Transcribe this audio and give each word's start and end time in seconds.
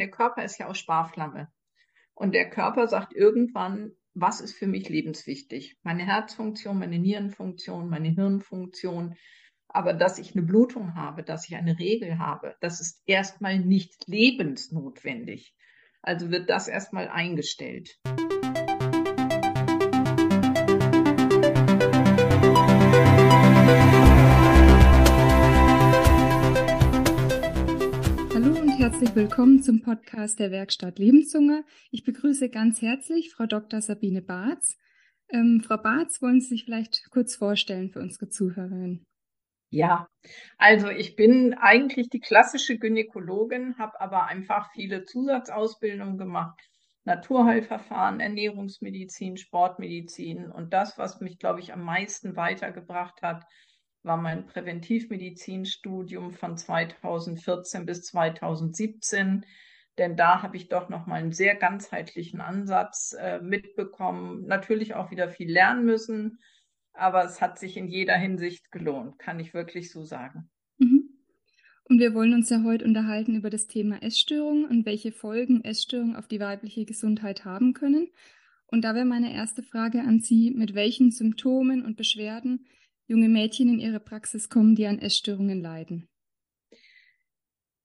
der 0.00 0.10
Körper 0.10 0.42
ist 0.42 0.58
ja 0.58 0.68
auch 0.68 0.74
Sparflamme. 0.74 1.48
Und 2.14 2.34
der 2.34 2.50
Körper 2.50 2.88
sagt 2.88 3.14
irgendwann, 3.14 3.92
was 4.14 4.40
ist 4.40 4.54
für 4.54 4.66
mich 4.66 4.88
lebenswichtig? 4.88 5.76
Meine 5.82 6.04
Herzfunktion, 6.04 6.78
meine 6.78 6.98
Nierenfunktion, 6.98 7.88
meine 7.88 8.08
Hirnfunktion. 8.08 9.14
Aber 9.68 9.92
dass 9.92 10.18
ich 10.18 10.34
eine 10.34 10.44
Blutung 10.44 10.96
habe, 10.96 11.22
dass 11.22 11.48
ich 11.48 11.54
eine 11.54 11.78
Regel 11.78 12.18
habe, 12.18 12.56
das 12.60 12.80
ist 12.80 13.02
erstmal 13.06 13.60
nicht 13.60 14.08
lebensnotwendig. 14.08 15.54
Also 16.02 16.30
wird 16.30 16.50
das 16.50 16.66
erstmal 16.66 17.08
eingestellt. 17.08 18.00
Herzlich 29.00 29.16
willkommen 29.16 29.62
zum 29.62 29.80
Podcast 29.80 30.38
der 30.40 30.50
Werkstatt 30.50 30.98
Lebenszunge. 30.98 31.64
Ich 31.90 32.04
begrüße 32.04 32.50
ganz 32.50 32.82
herzlich 32.82 33.32
Frau 33.32 33.46
Dr. 33.46 33.80
Sabine 33.80 34.20
Barz. 34.20 34.76
Ähm, 35.30 35.62
Frau 35.66 35.78
Barz, 35.78 36.20
wollen 36.20 36.42
Sie 36.42 36.48
sich 36.48 36.64
vielleicht 36.66 37.08
kurz 37.10 37.34
vorstellen 37.34 37.88
für 37.88 38.00
unsere 38.00 38.28
Zuhörerinnen? 38.28 39.06
Ja, 39.70 40.06
also 40.58 40.90
ich 40.90 41.16
bin 41.16 41.54
eigentlich 41.54 42.10
die 42.10 42.20
klassische 42.20 42.76
Gynäkologin, 42.76 43.78
habe 43.78 43.98
aber 44.02 44.26
einfach 44.26 44.70
viele 44.74 45.06
Zusatzausbildungen 45.06 46.18
gemacht. 46.18 46.60
Naturheilverfahren, 47.04 48.20
Ernährungsmedizin, 48.20 49.38
Sportmedizin 49.38 50.50
und 50.50 50.74
das, 50.74 50.98
was 50.98 51.22
mich, 51.22 51.38
glaube 51.38 51.60
ich, 51.60 51.72
am 51.72 51.82
meisten 51.82 52.36
weitergebracht 52.36 53.22
hat, 53.22 53.46
war 54.02 54.16
mein 54.16 54.46
Präventivmedizinstudium 54.46 56.32
von 56.32 56.56
2014 56.56 57.86
bis 57.86 58.02
2017, 58.04 59.44
denn 59.98 60.16
da 60.16 60.42
habe 60.42 60.56
ich 60.56 60.68
doch 60.68 60.88
noch 60.88 61.06
mal 61.06 61.16
einen 61.16 61.32
sehr 61.32 61.54
ganzheitlichen 61.54 62.40
Ansatz 62.40 63.14
äh, 63.18 63.40
mitbekommen. 63.40 64.46
Natürlich 64.46 64.94
auch 64.94 65.10
wieder 65.10 65.28
viel 65.28 65.50
lernen 65.52 65.84
müssen, 65.84 66.38
aber 66.92 67.24
es 67.24 67.40
hat 67.40 67.58
sich 67.58 67.76
in 67.76 67.88
jeder 67.88 68.16
Hinsicht 68.16 68.70
gelohnt, 68.72 69.18
kann 69.18 69.40
ich 69.40 69.52
wirklich 69.52 69.90
so 69.90 70.02
sagen. 70.02 70.48
Mhm. 70.78 71.10
Und 71.84 71.98
wir 71.98 72.14
wollen 72.14 72.34
uns 72.34 72.48
ja 72.50 72.62
heute 72.62 72.84
unterhalten 72.84 73.34
über 73.34 73.50
das 73.50 73.66
Thema 73.66 74.02
Essstörungen 74.02 74.64
und 74.64 74.86
welche 74.86 75.12
Folgen 75.12 75.64
Essstörungen 75.64 76.16
auf 76.16 76.28
die 76.28 76.40
weibliche 76.40 76.84
Gesundheit 76.84 77.44
haben 77.44 77.74
können. 77.74 78.08
Und 78.66 78.82
da 78.82 78.94
wäre 78.94 79.04
meine 79.04 79.34
erste 79.34 79.62
Frage 79.62 80.00
an 80.00 80.20
Sie, 80.20 80.52
mit 80.52 80.74
welchen 80.74 81.10
Symptomen 81.10 81.84
und 81.84 81.96
Beschwerden 81.96 82.66
junge 83.10 83.28
Mädchen 83.28 83.68
in 83.68 83.80
ihre 83.80 83.98
Praxis 83.98 84.48
kommen, 84.48 84.76
die 84.76 84.86
an 84.86 85.00
Essstörungen 85.00 85.60
leiden? 85.60 86.08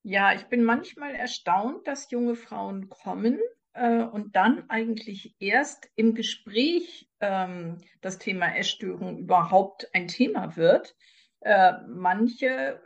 Ja, 0.04 0.34
ich 0.34 0.44
bin 0.44 0.64
manchmal 0.64 1.16
erstaunt, 1.16 1.88
dass 1.88 2.12
junge 2.12 2.36
Frauen 2.36 2.90
kommen 2.90 3.40
äh, 3.74 4.04
und 4.04 4.36
dann 4.36 4.70
eigentlich 4.70 5.36
erst 5.40 5.90
im 5.96 6.14
Gespräch 6.14 7.10
ähm, 7.22 7.80
das 8.02 8.20
Thema 8.20 8.56
Essstörung 8.56 9.18
überhaupt 9.18 9.90
ein 9.96 10.08
Thema 10.08 10.56
wird. 10.58 10.96
Äh, 11.40 11.74
manche 11.88 12.80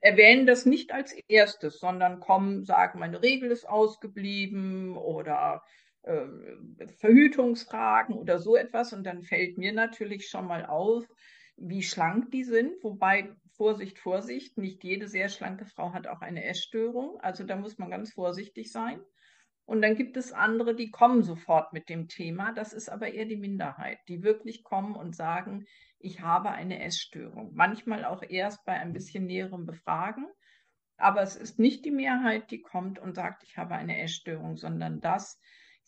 erwähnen 0.00 0.46
das 0.46 0.64
nicht 0.64 0.92
als 0.92 1.12
erstes, 1.28 1.78
sondern 1.78 2.20
kommen, 2.20 2.64
sagen, 2.64 2.98
meine 3.00 3.22
Regel 3.22 3.50
ist 3.50 3.68
ausgeblieben 3.68 4.96
oder 4.96 5.62
äh, 5.62 5.87
Verhütungsfragen 6.98 8.14
oder 8.16 8.38
so 8.38 8.56
etwas. 8.56 8.92
Und 8.92 9.04
dann 9.04 9.22
fällt 9.22 9.58
mir 9.58 9.72
natürlich 9.72 10.28
schon 10.28 10.46
mal 10.46 10.64
auf, 10.66 11.04
wie 11.56 11.82
schlank 11.82 12.30
die 12.30 12.44
sind. 12.44 12.82
Wobei, 12.82 13.32
Vorsicht, 13.56 13.98
Vorsicht, 13.98 14.56
nicht 14.58 14.84
jede 14.84 15.08
sehr 15.08 15.28
schlanke 15.28 15.66
Frau 15.66 15.92
hat 15.92 16.06
auch 16.06 16.20
eine 16.20 16.44
Essstörung. 16.44 17.20
Also 17.20 17.44
da 17.44 17.56
muss 17.56 17.78
man 17.78 17.90
ganz 17.90 18.12
vorsichtig 18.12 18.70
sein. 18.70 19.00
Und 19.64 19.82
dann 19.82 19.96
gibt 19.96 20.16
es 20.16 20.32
andere, 20.32 20.74
die 20.74 20.90
kommen 20.90 21.22
sofort 21.22 21.74
mit 21.74 21.90
dem 21.90 22.08
Thema. 22.08 22.52
Das 22.52 22.72
ist 22.72 22.88
aber 22.88 23.12
eher 23.12 23.26
die 23.26 23.36
Minderheit, 23.36 23.98
die 24.08 24.22
wirklich 24.22 24.62
kommen 24.62 24.94
und 24.96 25.14
sagen, 25.14 25.66
ich 25.98 26.20
habe 26.22 26.50
eine 26.50 26.82
Essstörung. 26.82 27.50
Manchmal 27.54 28.06
auch 28.06 28.22
erst 28.22 28.64
bei 28.64 28.72
ein 28.72 28.94
bisschen 28.94 29.26
näherem 29.26 29.66
Befragen. 29.66 30.26
Aber 30.96 31.20
es 31.22 31.36
ist 31.36 31.58
nicht 31.58 31.84
die 31.84 31.90
Mehrheit, 31.90 32.50
die 32.50 32.62
kommt 32.62 32.98
und 32.98 33.14
sagt, 33.14 33.42
ich 33.42 33.58
habe 33.58 33.74
eine 33.74 34.00
Essstörung, 34.00 34.56
sondern 34.56 35.00
das 35.00 35.38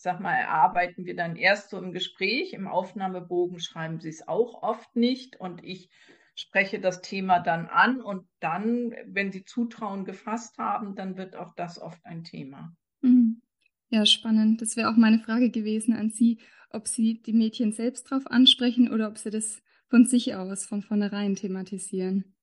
ich 0.00 0.04
sag 0.04 0.18
mal, 0.18 0.32
erarbeiten 0.32 1.04
wir 1.04 1.14
dann 1.14 1.36
erst 1.36 1.68
so 1.68 1.76
im 1.76 1.92
Gespräch. 1.92 2.54
Im 2.54 2.66
Aufnahmebogen 2.66 3.60
schreiben 3.60 4.00
sie 4.00 4.08
es 4.08 4.26
auch 4.26 4.62
oft 4.62 4.96
nicht 4.96 5.38
und 5.38 5.62
ich 5.62 5.90
spreche 6.34 6.80
das 6.80 7.02
Thema 7.02 7.38
dann 7.38 7.66
an 7.66 8.00
und 8.00 8.26
dann, 8.38 8.94
wenn 9.04 9.30
sie 9.30 9.44
Zutrauen 9.44 10.06
gefasst 10.06 10.56
haben, 10.56 10.94
dann 10.94 11.18
wird 11.18 11.36
auch 11.36 11.54
das 11.54 11.78
oft 11.78 12.02
ein 12.06 12.24
Thema. 12.24 12.74
Mhm. 13.02 13.42
Ja, 13.90 14.06
spannend. 14.06 14.62
Das 14.62 14.74
wäre 14.74 14.88
auch 14.88 14.96
meine 14.96 15.18
Frage 15.18 15.50
gewesen 15.50 15.94
an 15.94 16.08
Sie, 16.08 16.40
ob 16.70 16.88
Sie 16.88 17.20
die 17.20 17.34
Mädchen 17.34 17.72
selbst 17.72 18.10
darauf 18.10 18.26
ansprechen 18.26 18.90
oder 18.90 19.06
ob 19.06 19.18
Sie 19.18 19.28
das 19.28 19.60
von 19.90 20.06
sich 20.06 20.34
aus 20.34 20.64
von 20.64 20.80
vornherein 20.80 21.36
thematisieren. 21.36 22.34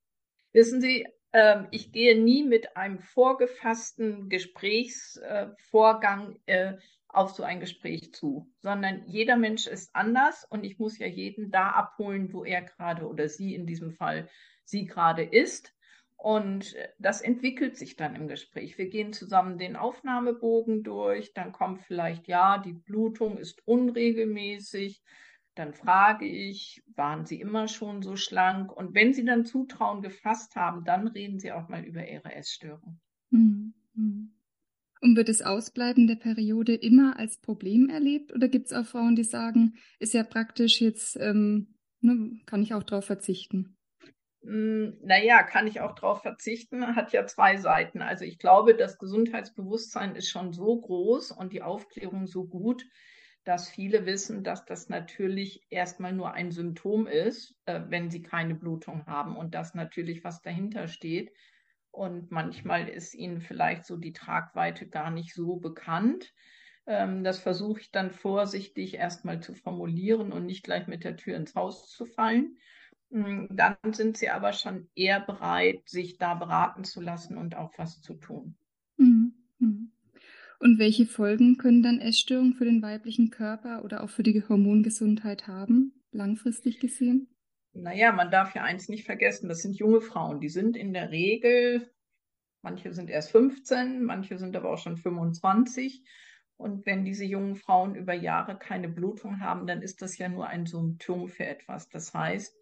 Wissen 0.53 0.79
Sie, 0.79 1.07
ähm, 1.33 1.69
ich 1.71 1.91
gehe 1.91 2.21
nie 2.21 2.43
mit 2.43 2.77
einem 2.77 2.99
vorgefassten 2.99 4.29
Gesprächsvorgang 4.29 6.37
äh, 6.45 6.73
auf 7.09 7.31
so 7.31 7.43
ein 7.43 7.59
Gespräch 7.59 8.13
zu, 8.13 8.51
sondern 8.59 9.03
jeder 9.07 9.37
Mensch 9.37 9.67
ist 9.67 9.95
anders 9.95 10.45
und 10.49 10.63
ich 10.63 10.79
muss 10.79 10.97
ja 10.97 11.07
jeden 11.07 11.51
da 11.51 11.69
abholen, 11.69 12.33
wo 12.33 12.43
er 12.43 12.61
gerade 12.61 13.07
oder 13.07 13.29
sie 13.29 13.55
in 13.55 13.65
diesem 13.65 13.91
Fall 13.91 14.29
sie 14.65 14.85
gerade 14.85 15.23
ist. 15.23 15.73
Und 16.17 16.75
das 16.97 17.21
entwickelt 17.21 17.77
sich 17.77 17.95
dann 17.95 18.15
im 18.15 18.27
Gespräch. 18.27 18.77
Wir 18.77 18.89
gehen 18.89 19.13
zusammen 19.13 19.59
den 19.59 19.75
Aufnahmebogen 19.75 20.83
durch, 20.83 21.33
dann 21.33 21.51
kommt 21.51 21.83
vielleicht, 21.83 22.27
ja, 22.27 22.57
die 22.57 22.73
Blutung 22.73 23.37
ist 23.37 23.65
unregelmäßig. 23.67 25.03
Dann 25.53 25.73
frage 25.73 26.25
ich, 26.25 26.83
waren 26.95 27.25
Sie 27.25 27.39
immer 27.39 27.67
schon 27.67 28.01
so 28.01 28.15
schlank? 28.15 28.71
Und 28.71 28.95
wenn 28.95 29.13
Sie 29.13 29.25
dann 29.25 29.45
Zutrauen 29.45 30.01
gefasst 30.01 30.55
haben, 30.55 30.83
dann 30.85 31.07
reden 31.07 31.39
Sie 31.39 31.51
auch 31.51 31.67
mal 31.69 31.83
über 31.83 32.07
Ihre 32.07 32.33
Essstörung. 32.33 32.99
Mhm. 33.93 34.36
Und 35.01 35.15
wird 35.15 35.29
das 35.29 35.41
Ausbleiben 35.41 36.07
der 36.07 36.15
Periode 36.15 36.73
immer 36.73 37.17
als 37.19 37.37
Problem 37.37 37.89
erlebt? 37.89 38.33
Oder 38.33 38.47
gibt 38.47 38.67
es 38.67 38.73
auch 38.73 38.85
Frauen, 38.85 39.15
die 39.15 39.23
sagen, 39.23 39.75
ist 39.99 40.13
ja 40.13 40.23
praktisch 40.23 40.81
jetzt, 40.81 41.17
ähm, 41.19 41.75
ne, 42.01 42.39
kann 42.45 42.63
ich 42.63 42.73
auch 42.73 42.83
darauf 42.83 43.05
verzichten? 43.05 43.77
Hm, 44.43 44.97
naja, 45.03 45.43
kann 45.43 45.67
ich 45.67 45.81
auch 45.81 45.93
darauf 45.93 46.21
verzichten, 46.21 46.95
hat 46.95 47.11
ja 47.11 47.25
zwei 47.25 47.57
Seiten. 47.57 48.01
Also 48.01 48.23
ich 48.23 48.39
glaube, 48.39 48.75
das 48.75 48.97
Gesundheitsbewusstsein 48.97 50.15
ist 50.15 50.29
schon 50.29 50.53
so 50.53 50.79
groß 50.79 51.31
und 51.31 51.53
die 51.53 51.61
Aufklärung 51.61 52.27
so 52.27 52.45
gut, 52.45 52.85
dass 53.43 53.69
viele 53.69 54.05
wissen, 54.05 54.43
dass 54.43 54.65
das 54.65 54.89
natürlich 54.89 55.61
erstmal 55.69 56.13
nur 56.13 56.33
ein 56.33 56.51
Symptom 56.51 57.07
ist, 57.07 57.55
äh, 57.65 57.81
wenn 57.87 58.09
sie 58.09 58.21
keine 58.21 58.55
Blutung 58.55 59.05
haben 59.05 59.37
und 59.37 59.55
dass 59.55 59.73
natürlich 59.73 60.23
was 60.23 60.41
dahinter 60.41 60.87
steht. 60.87 61.31
Und 61.91 62.31
manchmal 62.31 62.87
ist 62.87 63.15
ihnen 63.15 63.41
vielleicht 63.41 63.85
so 63.85 63.97
die 63.97 64.13
Tragweite 64.13 64.87
gar 64.87 65.09
nicht 65.09 65.33
so 65.33 65.55
bekannt. 65.55 66.33
Ähm, 66.85 67.23
das 67.23 67.39
versuche 67.39 67.81
ich 67.81 67.91
dann 67.91 68.11
vorsichtig 68.11 68.95
erstmal 68.95 69.41
zu 69.41 69.53
formulieren 69.53 70.31
und 70.31 70.45
nicht 70.45 70.63
gleich 70.63 70.87
mit 70.87 71.03
der 71.03 71.17
Tür 71.17 71.35
ins 71.35 71.55
Haus 71.55 71.89
zu 71.89 72.05
fallen. 72.05 72.57
Hm, 73.11 73.47
dann 73.51 73.77
sind 73.91 74.17
sie 74.17 74.29
aber 74.29 74.53
schon 74.53 74.89
eher 74.95 75.19
bereit, 75.19 75.87
sich 75.87 76.17
da 76.17 76.33
beraten 76.33 76.83
zu 76.83 77.01
lassen 77.01 77.37
und 77.37 77.55
auch 77.55 77.71
was 77.77 78.01
zu 78.01 78.15
tun. 78.15 78.55
Mhm, 78.97 79.33
mhm. 79.59 79.91
Und 80.59 80.79
welche 80.79 81.05
Folgen 81.05 81.57
können 81.57 81.83
dann 81.83 81.99
Essstörungen 81.99 82.53
für 82.53 82.65
den 82.65 82.81
weiblichen 82.81 83.29
Körper 83.29 83.83
oder 83.83 84.03
auch 84.03 84.09
für 84.09 84.23
die 84.23 84.43
Hormongesundheit 84.47 85.47
haben, 85.47 85.93
langfristig 86.11 86.79
gesehen? 86.79 87.27
Naja, 87.77 88.11
man 88.11 88.31
darf 88.31 88.55
ja 88.55 88.63
eins 88.63 88.89
nicht 88.89 89.05
vergessen, 89.05 89.49
das 89.49 89.61
sind 89.61 89.77
junge 89.77 90.01
Frauen. 90.01 90.39
Die 90.39 90.49
sind 90.49 90.75
in 90.75 90.93
der 90.93 91.11
Regel, 91.11 91.89
manche 92.61 92.93
sind 92.93 93.09
erst 93.09 93.31
15, 93.31 94.03
manche 94.03 94.37
sind 94.37 94.55
aber 94.55 94.71
auch 94.71 94.77
schon 94.77 94.97
25. 94.97 96.03
Und 96.57 96.85
wenn 96.87 97.05
diese 97.05 97.23
jungen 97.23 97.55
Frauen 97.55 97.95
über 97.95 98.13
Jahre 98.13 98.57
keine 98.57 98.89
Blutung 98.89 99.41
haben, 99.41 99.67
dann 99.67 99.81
ist 99.81 100.01
das 100.01 100.17
ja 100.17 100.27
nur 100.27 100.47
ein 100.47 100.65
Symptom 100.65 101.27
für 101.27 101.45
etwas. 101.45 101.87
Das 101.89 102.13
heißt, 102.13 102.57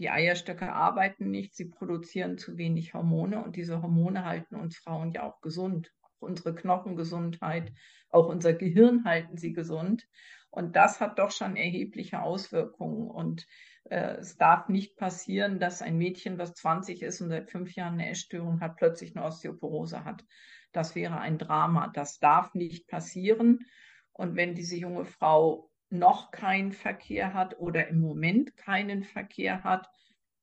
die 0.00 0.10
Eierstöcke 0.10 0.72
arbeiten 0.72 1.30
nicht, 1.30 1.54
sie 1.54 1.66
produzieren 1.66 2.38
zu 2.38 2.56
wenig 2.56 2.94
Hormone 2.94 3.42
und 3.42 3.56
diese 3.56 3.80
Hormone 3.80 4.24
halten 4.24 4.56
uns 4.56 4.76
Frauen 4.76 5.12
ja 5.12 5.22
auch 5.22 5.40
gesund. 5.40 5.92
Auch 6.02 6.20
unsere 6.20 6.54
Knochengesundheit, 6.54 7.72
auch 8.10 8.28
unser 8.28 8.54
Gehirn 8.54 9.04
halten 9.04 9.36
sie 9.36 9.52
gesund. 9.52 10.08
Und 10.50 10.76
das 10.76 11.00
hat 11.00 11.18
doch 11.18 11.30
schon 11.30 11.56
erhebliche 11.56 12.22
Auswirkungen. 12.22 13.08
Und 13.08 13.46
äh, 13.90 14.16
es 14.18 14.36
darf 14.36 14.68
nicht 14.68 14.96
passieren, 14.96 15.58
dass 15.58 15.82
ein 15.82 15.96
Mädchen, 15.98 16.38
was 16.38 16.54
20 16.54 17.02
ist 17.02 17.20
und 17.20 17.30
seit 17.30 17.50
fünf 17.50 17.74
Jahren 17.74 17.94
eine 17.94 18.10
Essstörung 18.10 18.60
hat, 18.60 18.76
plötzlich 18.76 19.16
eine 19.16 19.24
Osteoporose 19.24 20.04
hat. 20.04 20.24
Das 20.72 20.94
wäre 20.94 21.18
ein 21.18 21.38
Drama. 21.38 21.88
Das 21.88 22.18
darf 22.18 22.54
nicht 22.54 22.88
passieren. 22.88 23.66
Und 24.12 24.36
wenn 24.36 24.54
diese 24.54 24.76
junge 24.76 25.04
Frau 25.04 25.70
noch 25.90 26.30
keinen 26.30 26.72
Verkehr 26.72 27.32
hat 27.32 27.58
oder 27.58 27.88
im 27.88 28.00
Moment 28.00 28.56
keinen 28.56 29.04
Verkehr 29.04 29.64
hat, 29.64 29.88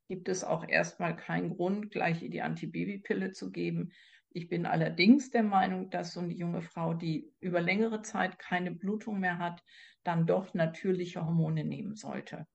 gibt 0.07 0.30
es 0.30 0.44
auch 0.44 0.68
erstmal 0.68 1.15
keinen 1.15 1.50
Grund, 1.50 1.92
gleich 1.92 2.21
ihr 2.24 2.30
die 2.30 2.42
Antibabypille 2.42 3.31
zu 3.31 3.51
geben. 3.51 3.92
Ich 4.30 4.50
bin 4.50 4.65
allerdings 4.65 5.30
der 5.30 5.44
Meinung, 5.44 5.89
dass 5.89 6.13
so 6.13 6.19
eine 6.19 6.33
junge 6.33 6.62
Frau, 6.62 6.94
die 6.94 7.31
über 7.39 7.62
längere 7.62 8.01
Zeit 8.01 8.38
keine 8.39 8.71
Blutung 8.71 9.19
mehr 9.19 9.38
hat, 9.38 9.63
dann 10.03 10.27
doch 10.27 10.53
natürliche 10.53 11.25
Hormone 11.25 11.63
nehmen 11.63 11.95
sollte. 11.95 12.45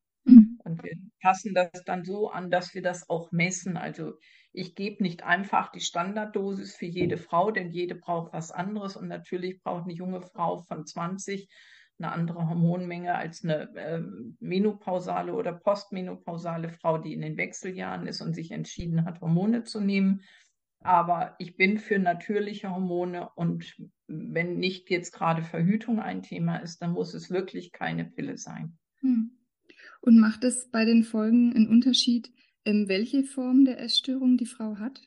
Mhm. 0.70 0.78
Und 0.78 0.84
wir 0.84 0.96
passen 1.20 1.54
das 1.54 1.70
dann 1.84 2.04
so 2.04 2.30
an, 2.30 2.50
dass 2.50 2.74
wir 2.74 2.82
das 2.82 3.08
auch 3.08 3.32
messen. 3.32 3.76
Also 3.76 4.14
ich 4.52 4.74
gebe 4.74 5.02
nicht 5.02 5.22
einfach 5.22 5.70
die 5.70 5.80
Standarddosis 5.80 6.76
für 6.76 6.86
jede 6.86 7.16
Frau, 7.16 7.50
denn 7.50 7.70
jede 7.70 7.94
braucht 7.94 8.32
was 8.32 8.50
anderes. 8.50 8.96
Und 8.96 9.08
natürlich 9.08 9.62
braucht 9.62 9.84
eine 9.84 9.94
junge 9.94 10.22
Frau 10.22 10.58
von 10.58 10.86
20 10.86 11.48
eine 12.00 12.12
andere 12.12 12.48
Hormonmenge 12.48 13.14
als 13.14 13.44
eine 13.44 13.74
äh, 13.76 14.02
menopausale 14.40 15.34
oder 15.34 15.52
postmenopausale 15.52 16.70
Frau, 16.70 16.98
die 16.98 17.12
in 17.12 17.20
den 17.20 17.36
Wechseljahren 17.36 18.06
ist 18.06 18.20
und 18.20 18.34
sich 18.34 18.52
entschieden 18.52 19.04
hat, 19.04 19.20
Hormone 19.20 19.64
zu 19.64 19.80
nehmen. 19.80 20.22
Aber 20.82 21.34
ich 21.38 21.56
bin 21.56 21.78
für 21.78 21.98
natürliche 21.98 22.70
Hormone 22.70 23.28
und 23.34 23.76
wenn 24.06 24.58
nicht 24.58 24.88
jetzt 24.88 25.12
gerade 25.12 25.42
Verhütung 25.42 26.00
ein 26.00 26.22
Thema 26.22 26.56
ist, 26.56 26.80
dann 26.80 26.92
muss 26.92 27.12
es 27.12 27.30
wirklich 27.30 27.70
keine 27.70 28.06
Pille 28.06 28.38
sein. 28.38 28.78
Hm. 29.00 29.32
Und 30.00 30.18
macht 30.18 30.44
es 30.44 30.70
bei 30.70 30.84
den 30.84 31.04
Folgen 31.04 31.54
einen 31.54 31.68
Unterschied, 31.68 32.32
ähm, 32.64 32.88
welche 32.88 33.22
Form 33.22 33.64
der 33.64 33.80
Essstörung 33.80 34.36
die 34.36 34.46
Frau 34.46 34.76
hat? 34.78 35.02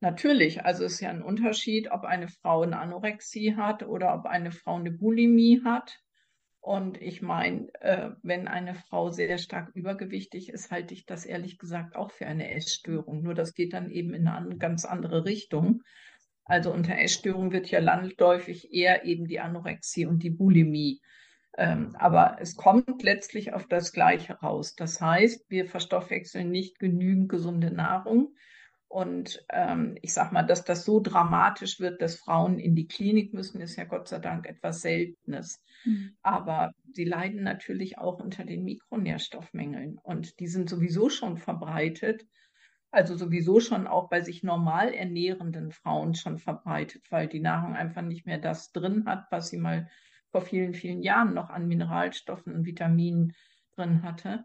Natürlich, 0.00 0.64
also 0.64 0.84
es 0.84 0.94
ist 0.94 1.00
ja 1.00 1.10
ein 1.10 1.22
Unterschied, 1.22 1.90
ob 1.90 2.04
eine 2.04 2.28
Frau 2.28 2.62
eine 2.62 2.78
Anorexie 2.78 3.56
hat 3.56 3.82
oder 3.82 4.14
ob 4.14 4.26
eine 4.26 4.52
Frau 4.52 4.76
eine 4.76 4.90
Bulimie 4.90 5.62
hat. 5.64 5.98
Und 6.60 7.00
ich 7.00 7.22
meine, 7.22 7.68
äh, 7.80 8.10
wenn 8.22 8.48
eine 8.48 8.74
Frau 8.74 9.10
sehr 9.10 9.38
stark 9.38 9.70
übergewichtig 9.74 10.50
ist, 10.50 10.70
halte 10.70 10.94
ich 10.94 11.06
das 11.06 11.24
ehrlich 11.24 11.58
gesagt 11.58 11.96
auch 11.96 12.10
für 12.10 12.26
eine 12.26 12.50
Essstörung. 12.50 13.22
Nur 13.22 13.34
das 13.34 13.54
geht 13.54 13.72
dann 13.72 13.90
eben 13.90 14.12
in 14.12 14.28
eine 14.28 14.58
ganz 14.58 14.84
andere 14.84 15.24
Richtung. 15.24 15.82
Also 16.44 16.72
unter 16.72 16.98
Essstörung 16.98 17.52
wird 17.52 17.70
ja 17.70 17.80
landläufig 17.80 18.72
eher 18.72 19.04
eben 19.04 19.26
die 19.26 19.40
Anorexie 19.40 20.06
und 20.06 20.22
die 20.22 20.30
Bulimie. 20.30 21.00
Ähm, 21.56 21.96
aber 21.98 22.36
es 22.40 22.56
kommt 22.56 23.02
letztlich 23.02 23.54
auf 23.54 23.66
das 23.66 23.92
Gleiche 23.92 24.34
raus. 24.34 24.74
Das 24.76 25.00
heißt, 25.00 25.46
wir 25.48 25.66
verstoffwechseln 25.66 26.50
nicht 26.50 26.78
genügend 26.78 27.28
gesunde 27.30 27.70
Nahrung. 27.70 28.34
Und 28.88 29.44
ähm, 29.50 29.96
ich 30.02 30.12
sage 30.12 30.32
mal, 30.32 30.44
dass 30.44 30.64
das 30.64 30.84
so 30.84 31.00
dramatisch 31.00 31.80
wird, 31.80 32.00
dass 32.02 32.16
Frauen 32.16 32.58
in 32.58 32.76
die 32.76 32.86
Klinik 32.86 33.34
müssen, 33.34 33.60
ist 33.60 33.76
ja 33.76 33.84
Gott 33.84 34.06
sei 34.06 34.18
Dank 34.18 34.46
etwas 34.46 34.82
Seltenes. 34.82 35.62
Mhm. 35.84 36.16
Aber 36.22 36.72
sie 36.92 37.04
leiden 37.04 37.42
natürlich 37.42 37.98
auch 37.98 38.20
unter 38.20 38.44
den 38.44 38.62
Mikronährstoffmängeln 38.62 39.98
und 40.02 40.38
die 40.38 40.46
sind 40.46 40.68
sowieso 40.68 41.08
schon 41.08 41.36
verbreitet. 41.36 42.26
Also 42.90 43.16
sowieso 43.16 43.60
schon 43.60 43.86
auch 43.86 44.08
bei 44.08 44.20
sich 44.20 44.42
normal 44.42 44.94
ernährenden 44.94 45.72
Frauen 45.72 46.14
schon 46.14 46.38
verbreitet, 46.38 47.10
weil 47.10 47.26
die 47.26 47.40
Nahrung 47.40 47.74
einfach 47.74 48.02
nicht 48.02 48.24
mehr 48.24 48.38
das 48.38 48.72
drin 48.72 49.04
hat, 49.06 49.26
was 49.30 49.48
sie 49.48 49.58
mal 49.58 49.88
vor 50.36 50.42
vielen, 50.42 50.74
vielen 50.74 51.00
Jahren 51.00 51.32
noch 51.32 51.48
an 51.48 51.66
Mineralstoffen 51.66 52.54
und 52.54 52.66
Vitaminen 52.66 53.34
drin 53.74 54.02
hatte. 54.02 54.44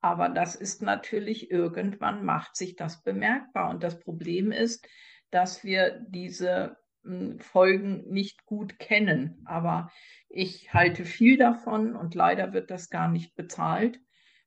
Aber 0.00 0.28
das 0.28 0.54
ist 0.54 0.80
natürlich 0.80 1.50
irgendwann 1.50 2.24
macht 2.24 2.54
sich 2.54 2.76
das 2.76 3.02
bemerkbar. 3.02 3.70
Und 3.70 3.82
das 3.82 3.98
Problem 3.98 4.52
ist, 4.52 4.86
dass 5.32 5.64
wir 5.64 6.06
diese 6.08 6.76
hm, 7.02 7.40
Folgen 7.40 8.08
nicht 8.12 8.46
gut 8.46 8.78
kennen. 8.78 9.42
Aber 9.44 9.90
ich 10.28 10.72
halte 10.72 11.04
viel 11.04 11.36
davon 11.36 11.96
und 11.96 12.14
leider 12.14 12.52
wird 12.52 12.70
das 12.70 12.88
gar 12.88 13.08
nicht 13.08 13.34
bezahlt, 13.34 13.98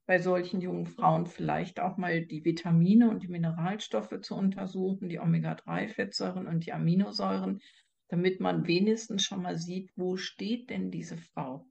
bei 0.05 0.19
solchen 0.19 0.61
jungen 0.61 0.85
Frauen 0.85 1.25
vielleicht 1.25 1.81
auch 1.81 1.97
mal 1.97 2.25
die 2.25 2.45
Vitamine 2.45 3.09
und 3.09 3.23
die 3.23 3.27
Mineralstoffe 3.27 4.21
zu 4.21 4.35
untersuchen, 4.35 5.09
die 5.09 5.19
Omega-3-Fettsäuren 5.19 6.47
und 6.47 6.65
die 6.65 6.71
Aminosäuren, 6.71 7.59
damit 8.09 8.39
man 8.39 8.67
wenigstens 8.67 9.23
schon 9.23 9.41
mal 9.41 9.57
sieht, 9.57 9.91
wo 9.95 10.17
steht 10.17 10.69
denn 10.69 10.91
diese 10.91 11.17
Frau? 11.17 11.67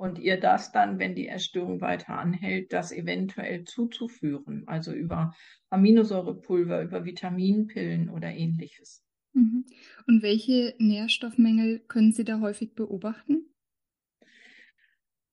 und 0.00 0.18
ihr 0.18 0.40
das 0.40 0.72
dann, 0.72 0.98
wenn 0.98 1.14
die 1.14 1.26
Erstörung 1.26 1.82
weiter 1.82 2.16
anhält, 2.16 2.72
das 2.72 2.90
eventuell 2.90 3.64
zuzuführen, 3.64 4.64
also 4.66 4.94
über 4.94 5.34
Aminosäurepulver, 5.68 6.80
über 6.80 7.04
Vitaminpillen 7.04 8.08
oder 8.08 8.28
ähnliches. 8.28 9.04
Mhm. 9.34 9.66
Und 10.06 10.22
welche 10.22 10.74
Nährstoffmängel 10.78 11.80
können 11.80 12.12
Sie 12.12 12.24
da 12.24 12.40
häufig 12.40 12.74
beobachten? 12.74 13.52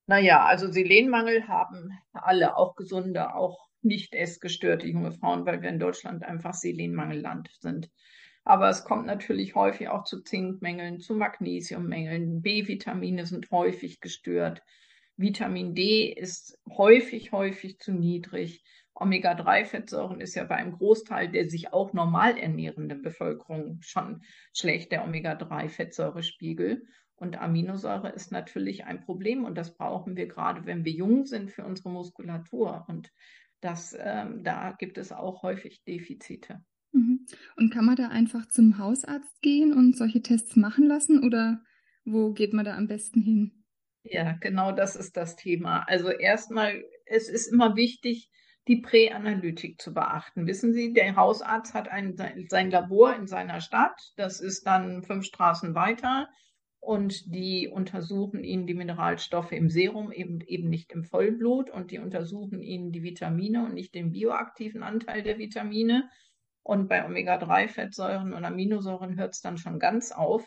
Naja, 0.05 0.45
also 0.45 0.69
Selenmangel 0.69 1.47
haben 1.47 1.97
alle, 2.11 2.57
auch 2.57 2.75
gesunde, 2.75 3.35
auch 3.35 3.69
nicht 3.81 4.13
essgestörte 4.13 4.85
junge 4.85 5.13
Frauen, 5.13 5.45
weil 5.45 5.61
wir 5.61 5.69
in 5.69 5.79
Deutschland 5.79 6.23
einfach 6.23 6.53
Selenmangelland 6.53 7.49
sind. 7.61 7.89
Aber 8.47 8.69
es 8.69 8.85
kommt 8.85 9.05
natürlich 9.05 9.55
häufig 9.55 9.89
auch 9.89 10.05
zu 10.05 10.21
Zinkmängeln, 10.21 11.01
zu 11.01 11.15
Magnesiummängeln. 11.15 12.41
B-Vitamine 12.41 13.25
sind 13.25 13.51
häufig 13.51 13.99
gestört. 13.99 14.63
Vitamin 15.17 15.75
D 15.75 16.13
ist 16.13 16.57
häufig, 16.65 17.33
häufig 17.33 17.77
zu 17.79 17.91
niedrig. 17.91 18.63
Omega-3-Fettsäuren 18.93 20.21
ist 20.21 20.33
ja 20.35 20.45
bei 20.45 20.55
einem 20.55 20.71
Großteil 20.71 21.27
der 21.29 21.49
sich 21.49 21.73
auch 21.73 21.91
normal 21.91 22.37
ernährenden 22.37 23.01
Bevölkerung 23.01 23.79
schon 23.81 24.21
schlecht, 24.53 24.93
der 24.93 25.03
Omega-3-Fettsäurespiegel. 25.03 26.85
Und 27.17 27.41
Aminosäure 27.41 28.13
ist 28.13 28.31
natürlich 28.31 28.85
ein 28.85 29.01
Problem 29.01 29.43
und 29.43 29.55
das 29.55 29.75
brauchen 29.75 30.15
wir 30.15 30.27
gerade, 30.29 30.65
wenn 30.65 30.85
wir 30.85 30.93
jung 30.93 31.25
sind, 31.25 31.51
für 31.51 31.65
unsere 31.65 31.89
Muskulatur. 31.89 32.85
Und 32.87 33.11
das, 33.59 33.93
ähm, 33.99 34.41
da 34.45 34.71
gibt 34.71 34.97
es 34.97 35.11
auch 35.11 35.43
häufig 35.43 35.83
Defizite. 35.83 36.61
Und 37.55 37.71
kann 37.71 37.85
man 37.85 37.95
da 37.95 38.09
einfach 38.09 38.47
zum 38.47 38.77
Hausarzt 38.77 39.41
gehen 39.41 39.73
und 39.73 39.97
solche 39.97 40.21
Tests 40.21 40.55
machen 40.55 40.85
lassen 40.85 41.23
oder 41.23 41.61
wo 42.05 42.31
geht 42.31 42.53
man 42.53 42.65
da 42.65 42.75
am 42.75 42.87
besten 42.87 43.21
hin? 43.21 43.65
Ja, 44.03 44.33
genau 44.39 44.71
das 44.71 44.95
ist 44.95 45.17
das 45.17 45.35
Thema. 45.35 45.83
Also 45.87 46.09
erstmal, 46.09 46.83
es 47.05 47.27
ist 47.29 47.51
immer 47.51 47.75
wichtig, 47.75 48.29
die 48.67 48.77
Präanalytik 48.77 49.81
zu 49.81 49.93
beachten. 49.93 50.47
Wissen 50.47 50.73
Sie, 50.73 50.93
der 50.93 51.15
Hausarzt 51.15 51.73
hat 51.73 51.89
ein, 51.89 52.15
sein 52.49 52.71
Labor 52.71 53.15
in 53.15 53.27
seiner 53.27 53.61
Stadt, 53.61 53.99
das 54.17 54.39
ist 54.39 54.65
dann 54.67 55.03
fünf 55.03 55.25
Straßen 55.25 55.73
weiter 55.75 56.27
und 56.79 57.33
die 57.33 57.67
untersuchen 57.67 58.43
ihnen 58.43 58.67
die 58.67 58.73
Mineralstoffe 58.73 59.51
im 59.51 59.69
Serum, 59.69 60.11
eben, 60.11 60.41
eben 60.41 60.69
nicht 60.69 60.91
im 60.91 61.03
Vollblut 61.03 61.69
und 61.69 61.91
die 61.91 61.99
untersuchen 61.99 62.61
ihnen 62.61 62.91
die 62.91 63.03
Vitamine 63.03 63.65
und 63.65 63.73
nicht 63.73 63.95
den 63.95 64.11
bioaktiven 64.11 64.83
Anteil 64.83 65.23
der 65.23 65.37
Vitamine 65.37 66.09
und 66.67 66.89
bei 66.89 67.05
Omega-3-Fettsäuren 67.05 68.33
und 68.33 68.43
Aminosäuren 68.43 69.15
hört 69.15 69.33
es 69.33 69.39
dann 69.39 69.57
schon 69.57 69.79
ganz 69.79 70.11
auf. 70.11 70.45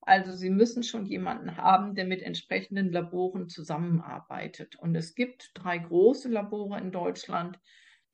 Also 0.00 0.32
Sie 0.32 0.48
müssen 0.48 0.82
schon 0.82 1.04
jemanden 1.04 1.58
haben, 1.58 1.94
der 1.94 2.06
mit 2.06 2.22
entsprechenden 2.22 2.90
Laboren 2.90 3.50
zusammenarbeitet. 3.50 4.76
Und 4.76 4.94
es 4.94 5.14
gibt 5.14 5.50
drei 5.52 5.76
große 5.76 6.30
Labore 6.30 6.80
in 6.80 6.90
Deutschland, 6.90 7.60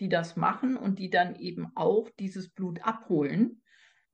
die 0.00 0.09
das 0.09 0.35
machen 0.35 0.76
und 0.76 0.99
die 0.99 1.11
dann 1.11 1.37
eben 1.37 1.71
auch 1.76 2.11
dieses 2.19 2.49
Blut 2.49 2.85
abholen. 2.85 3.62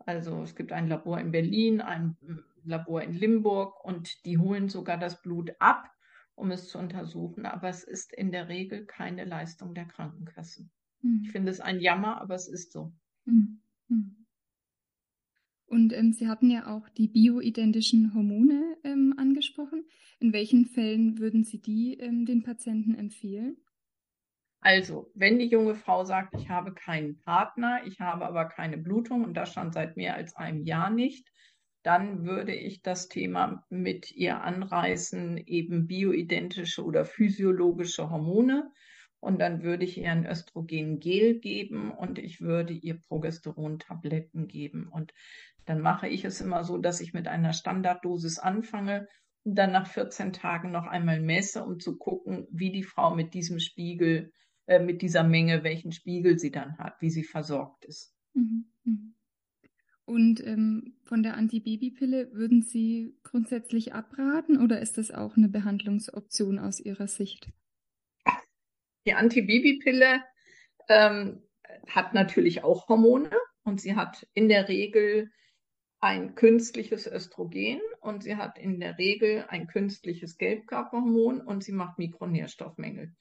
Also 0.01 0.43
es 0.43 0.55
gibt 0.55 0.71
ein 0.71 0.89
Labor 0.89 1.19
in 1.19 1.31
Berlin, 1.31 1.81
ein 1.81 2.19
Labor 2.63 3.01
in 3.01 3.15
Limburg 3.15 3.83
und 3.83 4.27
die 4.27 4.37
holen 4.37 4.69
sogar 4.69 4.99
das 4.99 5.23
Blut 5.23 5.53
ab, 5.61 5.89
um 6.35 6.51
es 6.51 6.69
zu 6.69 6.77
untersuchen. 6.77 7.47
Aber 7.47 7.71
es 7.71 7.85
ist 7.85 8.13
in 8.13 8.33
der 8.33 8.49
Regel 8.49 8.85
keine 8.85 9.25
Leistung 9.25 9.73
der 9.73 9.87
Krankenkassen. 9.87 10.71
Hm. 11.01 11.23
Ich 11.25 11.33
finde 11.33 11.51
es 11.51 11.61
ein 11.61 11.81
Jammer, 11.81 12.21
aber 12.21 12.35
es 12.35 12.47
ist 12.47 12.73
so. 12.73 12.93
Mhm. 13.31 13.61
Mhm. 13.89 14.17
Und 15.67 15.93
ähm, 15.93 16.13
Sie 16.13 16.27
hatten 16.27 16.51
ja 16.51 16.67
auch 16.67 16.89
die 16.89 17.09
bioidentischen 17.09 18.13
Hormone 18.13 18.77
ähm, 18.83 19.15
angesprochen. 19.17 19.85
In 20.19 20.33
welchen 20.33 20.67
Fällen 20.67 21.19
würden 21.19 21.45
Sie 21.45 21.61
die 21.61 21.95
ähm, 22.01 22.27
den 22.27 22.43
Patienten 22.43 22.95
empfehlen? 22.95 23.57
Also, 24.63 25.11
wenn 25.15 25.39
die 25.39 25.47
junge 25.47 25.75
Frau 25.75 26.05
sagt, 26.05 26.35
ich 26.35 26.51
habe 26.51 26.75
keinen 26.75 27.19
Partner, 27.21 27.81
ich 27.87 28.01
habe 28.01 28.27
aber 28.27 28.47
keine 28.47 28.77
Blutung 28.77 29.25
und 29.25 29.35
das 29.35 29.55
schon 29.55 29.73
seit 29.73 29.97
mehr 29.97 30.17
als 30.17 30.37
einem 30.37 30.65
Jahr 30.65 30.91
nicht, 30.91 31.31
dann 31.83 32.27
würde 32.27 32.55
ich 32.55 32.83
das 32.83 33.09
Thema 33.09 33.65
mit 33.71 34.13
ihr 34.13 34.43
anreißen, 34.43 35.39
eben 35.39 35.87
bioidentische 35.87 36.85
oder 36.85 37.07
physiologische 37.07 38.11
Hormone 38.11 38.71
und 39.21 39.39
dann 39.39 39.63
würde 39.63 39.85
ich 39.85 39.99
ihr 39.99 40.11
ein 40.11 40.27
Östrogengel 40.27 41.39
geben 41.39 41.93
und 41.93 42.19
ich 42.19 42.41
würde 42.41 42.73
ihr 42.73 42.99
Progesteron-Tabletten 42.99 44.49
geben. 44.49 44.89
Und 44.89 45.13
dann 45.67 45.81
mache 45.81 46.09
ich 46.09 46.25
es 46.25 46.41
immer 46.41 46.65
so, 46.65 46.79
dass 46.79 47.01
ich 47.01 47.13
mit 47.13 47.29
einer 47.29 47.53
Standarddosis 47.53 48.39
anfange 48.39 49.07
und 49.45 49.55
dann 49.55 49.73
nach 49.73 49.87
14 49.87 50.33
Tagen 50.33 50.71
noch 50.71 50.87
einmal 50.87 51.21
messe, 51.21 51.65
um 51.65 51.79
zu 51.79 51.97
gucken, 51.97 52.47
wie 52.51 52.73
die 52.73 52.83
Frau 52.83 53.15
mit 53.15 53.35
diesem 53.35 53.61
Spiegel, 53.61 54.33
äh, 54.67 54.81
mit 54.81 55.03
dieser 55.03 55.23
Menge, 55.23 55.65
welchen 55.65 55.93
Spiegel 55.93 56.39
sie 56.39 56.51
dann 56.51 56.79
hat, 56.79 57.01
wie 57.01 57.11
sie 57.11 57.25
versorgt 57.25 57.85
ist. 57.85 58.15
Mhm, 58.35 58.67
mhm. 58.85 59.15
Und 60.05 60.45
ähm, 60.45 60.97
von 61.05 61.23
der 61.23 61.37
Antibabypille 61.37 62.33
würden 62.33 62.63
Sie 62.63 63.15
grundsätzlich 63.23 63.95
abraten 63.95 64.59
oder 64.59 64.81
ist 64.81 64.99
das 64.99 65.13
auch 65.13 65.37
eine 65.37 65.49
Behandlungsoption 65.49 66.59
aus 66.59 66.81
Ihrer 66.81 67.07
Sicht? 67.07 67.49
Die 69.07 69.15
Antibabypille 69.15 70.23
ähm, 70.89 71.43
hat 71.89 72.15
natürlich 72.15 72.65
auch 72.65 72.89
Hormone. 72.89 73.31
und 73.63 73.81
sie 73.81 73.95
hat 73.95 74.27
in 74.35 74.49
der 74.49 74.69
Regel 74.69 75.31
ein 76.01 76.35
künstliches 76.35 77.07
Östrogen 77.07 77.81
und 78.01 78.23
sie 78.23 78.37
hat 78.37 78.59
in 78.59 78.81
der 78.81 78.97
Regel 78.99 79.45
ein 79.49 79.67
künstliches 79.67 80.39
Gelbkörperhormon 80.39 81.41
und 81.43 81.63
sie 81.63 81.73
macht 81.73 81.99
Mikronährstoffmängel. 81.99 83.15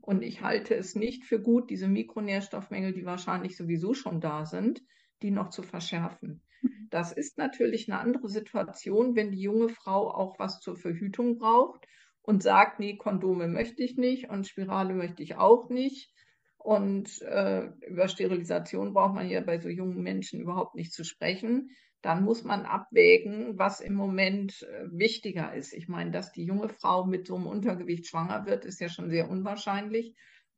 Und 0.00 0.22
ich 0.22 0.40
halte 0.40 0.74
es 0.74 0.94
nicht 0.94 1.24
für 1.24 1.40
gut, 1.40 1.68
diese 1.68 1.88
Mikronährstoffmängel, 1.88 2.94
die 2.94 3.04
wahrscheinlich 3.04 3.56
sowieso 3.56 3.92
schon 3.92 4.20
da 4.20 4.46
sind, 4.46 4.82
die 5.20 5.30
noch 5.30 5.50
zu 5.50 5.62
verschärfen. 5.62 6.42
Das 6.90 7.12
ist 7.12 7.36
natürlich 7.36 7.90
eine 7.90 8.00
andere 8.00 8.28
Situation, 8.28 9.14
wenn 9.14 9.30
die 9.30 9.42
junge 9.42 9.68
Frau 9.68 10.10
auch 10.10 10.38
was 10.38 10.60
zur 10.60 10.76
Verhütung 10.76 11.38
braucht 11.38 11.86
und 12.22 12.42
sagt, 12.42 12.78
nee, 12.78 12.96
Kondome 12.96 13.48
möchte 13.48 13.82
ich 13.82 13.96
nicht 13.96 14.30
und 14.30 14.46
Spirale 14.46 14.94
möchte 14.94 15.22
ich 15.22 15.36
auch 15.36 15.68
nicht. 15.68 16.12
Und 16.56 17.20
äh, 17.22 17.66
über 17.88 18.06
Sterilisation 18.06 18.94
braucht 18.94 19.14
man 19.14 19.28
ja 19.28 19.40
bei 19.40 19.58
so 19.58 19.68
jungen 19.68 20.00
Menschen 20.02 20.40
überhaupt 20.40 20.76
nicht 20.76 20.92
zu 20.92 21.02
sprechen. 21.02 21.70
Dann 22.02 22.24
muss 22.24 22.44
man 22.44 22.66
abwägen, 22.66 23.58
was 23.58 23.80
im 23.80 23.94
Moment 23.94 24.62
äh, 24.62 24.86
wichtiger 24.92 25.52
ist. 25.54 25.72
Ich 25.72 25.88
meine, 25.88 26.12
dass 26.12 26.32
die 26.32 26.44
junge 26.44 26.68
Frau 26.68 27.04
mit 27.04 27.26
so 27.26 27.34
einem 27.34 27.46
Untergewicht 27.46 28.06
schwanger 28.06 28.46
wird, 28.46 28.64
ist 28.64 28.80
ja 28.80 28.88
schon 28.88 29.10
sehr 29.10 29.28
unwahrscheinlich. 29.28 30.14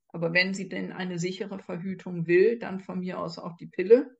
Aber 0.08 0.32
wenn 0.32 0.52
sie 0.54 0.68
denn 0.68 0.92
eine 0.92 1.18
sichere 1.18 1.58
Verhütung 1.58 2.26
will, 2.26 2.58
dann 2.58 2.80
von 2.80 3.00
mir 3.00 3.18
aus 3.18 3.38
auch 3.38 3.56
die 3.56 3.66
Pille. 3.66 4.16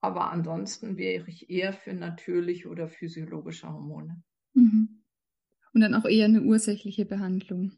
Aber 0.00 0.30
ansonsten 0.30 0.96
wäre 0.96 1.28
ich 1.28 1.50
eher 1.50 1.74
für 1.74 1.92
natürliche 1.92 2.68
oder 2.68 2.88
physiologische 2.88 3.70
Hormone. 3.70 4.22
Mhm. 4.54 4.99
Und 5.72 5.82
dann 5.82 5.94
auch 5.94 6.04
eher 6.04 6.24
eine 6.24 6.42
ursächliche 6.42 7.04
Behandlung. 7.04 7.72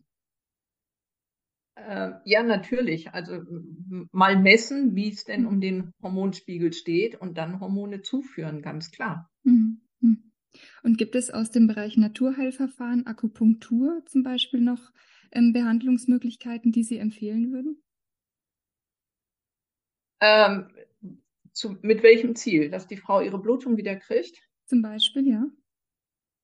Äh, 1.74 2.12
ja, 2.24 2.42
natürlich. 2.42 3.12
Also 3.12 3.40
mal 4.12 4.38
messen, 4.38 4.94
wie 4.94 5.10
es 5.10 5.24
denn 5.24 5.46
um 5.46 5.60
den 5.60 5.92
Hormonspiegel 6.02 6.72
steht 6.72 7.20
und 7.20 7.38
dann 7.38 7.60
Hormone 7.60 8.02
zuführen, 8.02 8.62
ganz 8.62 8.90
klar. 8.90 9.30
Mhm. 9.44 9.80
mhm. 10.00 10.32
Und 10.82 10.98
gibt 10.98 11.14
es 11.14 11.30
aus 11.30 11.50
dem 11.50 11.66
Bereich 11.66 11.96
Naturheilverfahren, 11.96 13.06
Akupunktur 13.06 14.02
zum 14.06 14.22
Beispiel 14.22 14.60
noch 14.60 14.92
ähm, 15.30 15.52
Behandlungsmöglichkeiten, 15.52 16.72
die 16.72 16.84
Sie 16.84 16.98
empfehlen 16.98 17.52
würden? 17.52 17.82
Ähm, 20.20 20.68
zu, 21.52 21.78
mit 21.82 22.02
welchem 22.02 22.36
Ziel? 22.36 22.70
Dass 22.70 22.86
die 22.86 22.98
Frau 22.98 23.20
ihre 23.22 23.40
Blutung 23.40 23.76
wieder 23.76 23.96
kriegt? 23.96 24.38
Zum 24.66 24.82
Beispiel, 24.82 25.26
ja. 25.26 25.46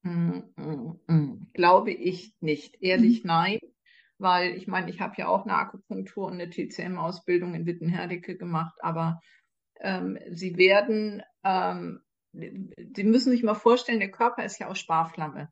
Mm, 0.08 0.42
mm, 0.56 1.00
mm. 1.06 1.50
Glaube 1.52 1.92
ich 1.92 2.34
nicht. 2.40 2.82
Ehrlich, 2.82 3.24
mhm. 3.24 3.28
nein. 3.28 3.58
Weil 4.18 4.56
ich 4.56 4.66
meine, 4.66 4.90
ich 4.90 5.00
habe 5.00 5.14
ja 5.16 5.28
auch 5.28 5.44
eine 5.44 5.54
Akupunktur 5.54 6.26
und 6.26 6.34
eine 6.34 6.50
TCM-Ausbildung 6.50 7.54
in 7.54 7.66
Wittenherdecke 7.66 8.36
gemacht, 8.36 8.76
aber 8.80 9.20
ähm, 9.80 10.18
sie 10.30 10.56
werden, 10.56 11.22
ähm, 11.44 12.00
Sie 12.32 13.04
müssen 13.04 13.30
sich 13.30 13.42
mal 13.42 13.54
vorstellen, 13.54 14.00
der 14.00 14.10
Körper 14.10 14.44
ist 14.44 14.58
ja 14.58 14.68
auch 14.68 14.76
Sparflamme. 14.76 15.50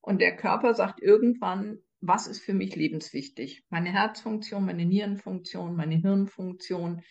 Und 0.00 0.20
der 0.20 0.36
Körper 0.36 0.74
sagt 0.74 1.02
irgendwann, 1.02 1.78
was 2.00 2.26
ist 2.26 2.40
für 2.40 2.54
mich 2.54 2.76
lebenswichtig? 2.76 3.64
Meine 3.70 3.90
Herzfunktion, 3.90 4.64
meine 4.64 4.84
Nierenfunktion, 4.84 5.74
meine 5.74 5.96
Hirnfunktion, 5.96 7.02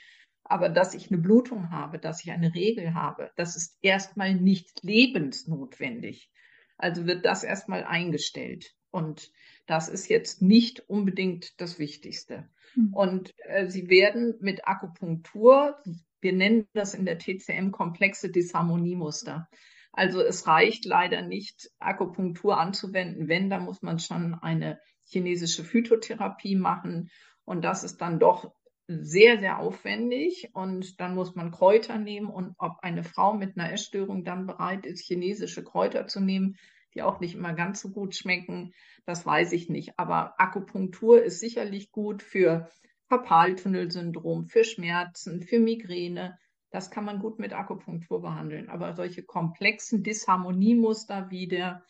aber 0.43 0.69
dass 0.69 0.93
ich 0.93 1.09
eine 1.09 1.21
Blutung 1.21 1.71
habe, 1.71 1.99
dass 1.99 2.23
ich 2.23 2.31
eine 2.31 2.53
Regel 2.53 2.93
habe, 2.93 3.31
das 3.35 3.55
ist 3.55 3.77
erstmal 3.81 4.35
nicht 4.35 4.83
lebensnotwendig. 4.83 6.29
Also 6.77 7.05
wird 7.05 7.25
das 7.25 7.43
erstmal 7.43 7.83
eingestellt. 7.83 8.73
Und 8.91 9.31
das 9.65 9.89
ist 9.89 10.07
jetzt 10.07 10.41
nicht 10.41 10.87
unbedingt 10.89 11.59
das 11.59 11.79
Wichtigste. 11.79 12.49
Mhm. 12.75 12.93
Und 12.93 13.33
äh, 13.45 13.67
sie 13.67 13.89
werden 13.89 14.35
mit 14.39 14.67
Akupunktur, 14.67 15.77
wir 16.21 16.33
nennen 16.33 16.67
das 16.73 16.93
in 16.93 17.05
der 17.05 17.17
TCM 17.17 17.71
komplexe 17.71 18.29
Disharmoniemuster. 18.29 19.49
Also 19.91 20.21
es 20.21 20.47
reicht 20.47 20.85
leider 20.85 21.21
nicht, 21.21 21.69
Akupunktur 21.79 22.57
anzuwenden. 22.57 23.27
Wenn, 23.27 23.49
da 23.49 23.59
muss 23.59 23.81
man 23.81 23.99
schon 23.99 24.33
eine 24.35 24.79
chinesische 25.05 25.63
Phytotherapie 25.63 26.55
machen. 26.55 27.09
Und 27.45 27.63
das 27.63 27.83
ist 27.83 27.97
dann 27.97 28.19
doch 28.19 28.53
sehr, 28.87 29.39
sehr 29.39 29.59
aufwendig 29.59 30.49
und 30.53 30.99
dann 30.99 31.15
muss 31.15 31.35
man 31.35 31.51
Kräuter 31.51 31.97
nehmen 31.97 32.27
und 32.27 32.55
ob 32.57 32.79
eine 32.81 33.03
Frau 33.03 33.33
mit 33.33 33.57
einer 33.57 33.71
Essstörung 33.71 34.23
dann 34.25 34.45
bereit 34.45 34.85
ist, 34.85 35.05
chinesische 35.05 35.63
Kräuter 35.63 36.07
zu 36.07 36.19
nehmen, 36.19 36.57
die 36.93 37.01
auch 37.01 37.19
nicht 37.19 37.35
immer 37.35 37.53
ganz 37.53 37.81
so 37.81 37.89
gut 37.89 38.15
schmecken, 38.15 38.73
das 39.05 39.25
weiß 39.25 39.53
ich 39.53 39.69
nicht. 39.69 39.97
Aber 39.97 40.39
Akupunktur 40.39 41.23
ist 41.23 41.39
sicherlich 41.39 41.91
gut 41.91 42.21
für 42.21 42.69
Karpaltunnelsyndrom, 43.09 44.47
für 44.47 44.63
Schmerzen, 44.63 45.41
für 45.41 45.59
Migräne. 45.59 46.37
Das 46.69 46.91
kann 46.91 47.05
man 47.05 47.19
gut 47.19 47.39
mit 47.39 47.53
Akupunktur 47.53 48.21
behandeln. 48.21 48.69
Aber 48.69 48.95
solche 48.95 49.23
komplexen 49.23 50.03
Disharmoniemuster, 50.03 51.29
wie 51.29 51.47
der 51.47 51.83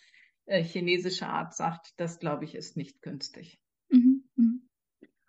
äh, 0.46 0.64
chinesische 0.64 1.28
Arzt 1.28 1.58
sagt, 1.58 1.94
das 1.98 2.20
glaube 2.20 2.46
ich 2.46 2.56
ist 2.56 2.78
nicht 2.78 3.02
günstig. 3.02 3.60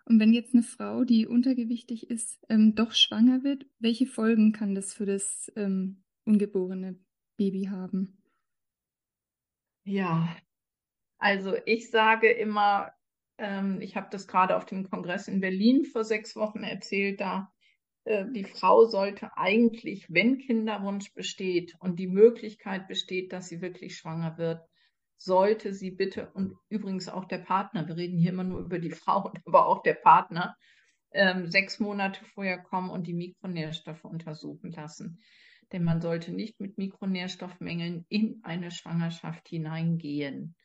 Und 0.05 0.19
wenn 0.19 0.33
jetzt 0.33 0.53
eine 0.53 0.63
Frau, 0.63 1.03
die 1.03 1.25
untergewichtig 1.25 2.09
ist, 2.09 2.39
ähm, 2.49 2.75
doch 2.75 2.93
schwanger 2.93 3.43
wird, 3.43 3.65
welche 3.79 4.05
Folgen 4.05 4.51
kann 4.51 4.75
das 4.75 4.93
für 4.93 5.05
das 5.05 5.51
ähm, 5.55 6.03
ungeborene 6.25 6.99
Baby 7.37 7.65
haben? 7.71 8.21
Ja, 9.83 10.35
also 11.17 11.55
ich 11.65 11.89
sage 11.89 12.29
immer, 12.29 12.91
ähm, 13.37 13.81
ich 13.81 13.95
habe 13.95 14.07
das 14.11 14.27
gerade 14.27 14.55
auf 14.55 14.65
dem 14.65 14.89
Kongress 14.89 15.27
in 15.27 15.41
Berlin 15.41 15.85
vor 15.85 16.03
sechs 16.03 16.35
Wochen 16.35 16.63
erzählt, 16.63 17.19
da 17.19 17.51
äh, 18.05 18.25
die 18.31 18.43
Frau 18.43 18.85
sollte 18.85 19.35
eigentlich, 19.37 20.05
wenn 20.09 20.37
Kinderwunsch 20.37 21.13
besteht 21.13 21.75
und 21.79 21.99
die 21.99 22.07
Möglichkeit 22.07 22.87
besteht, 22.87 23.33
dass 23.33 23.47
sie 23.47 23.61
wirklich 23.61 23.97
schwanger 23.97 24.37
wird, 24.37 24.61
sollte 25.25 25.73
sie 25.73 25.91
bitte, 25.91 26.31
und 26.33 26.53
übrigens 26.69 27.09
auch 27.09 27.25
der 27.25 27.39
Partner, 27.39 27.87
wir 27.87 27.97
reden 27.97 28.17
hier 28.17 28.31
immer 28.31 28.43
nur 28.43 28.61
über 28.61 28.79
die 28.79 28.91
Frau, 29.03 29.33
aber 29.45 29.65
auch 29.67 29.83
der 29.83 29.95
Partner, 29.95 30.55
ähm, 31.11 31.49
sechs 31.49 31.79
Monate 31.79 32.23
vorher 32.33 32.59
kommen 32.59 32.89
und 32.89 33.07
die 33.07 33.13
Mikronährstoffe 33.13 34.05
untersuchen 34.05 34.71
lassen. 34.71 35.19
Denn 35.71 35.83
man 35.83 36.01
sollte 36.01 36.31
nicht 36.31 36.59
mit 36.59 36.77
Mikronährstoffmängeln 36.77 38.05
in 38.09 38.39
eine 38.43 38.69
Schwangerschaft 38.69 39.47
hineingehen. 39.47 40.55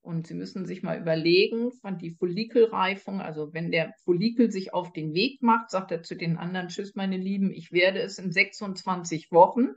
Und 0.00 0.26
Sie 0.26 0.34
müssen 0.34 0.66
sich 0.66 0.82
mal 0.82 0.98
überlegen, 0.98 1.72
von 1.72 1.98
die 1.98 2.10
Follikelreifung, 2.10 3.20
also 3.20 3.52
wenn 3.52 3.70
der 3.70 3.92
Follikel 4.04 4.50
sich 4.50 4.72
auf 4.72 4.92
den 4.92 5.12
Weg 5.12 5.42
macht, 5.42 5.70
sagt 5.70 5.92
er 5.92 6.02
zu 6.02 6.16
den 6.16 6.38
anderen, 6.38 6.68
tschüss 6.68 6.94
meine 6.94 7.18
Lieben, 7.18 7.52
ich 7.52 7.72
werde 7.72 8.00
es 8.00 8.18
in 8.18 8.32
26 8.32 9.30
Wochen. 9.30 9.74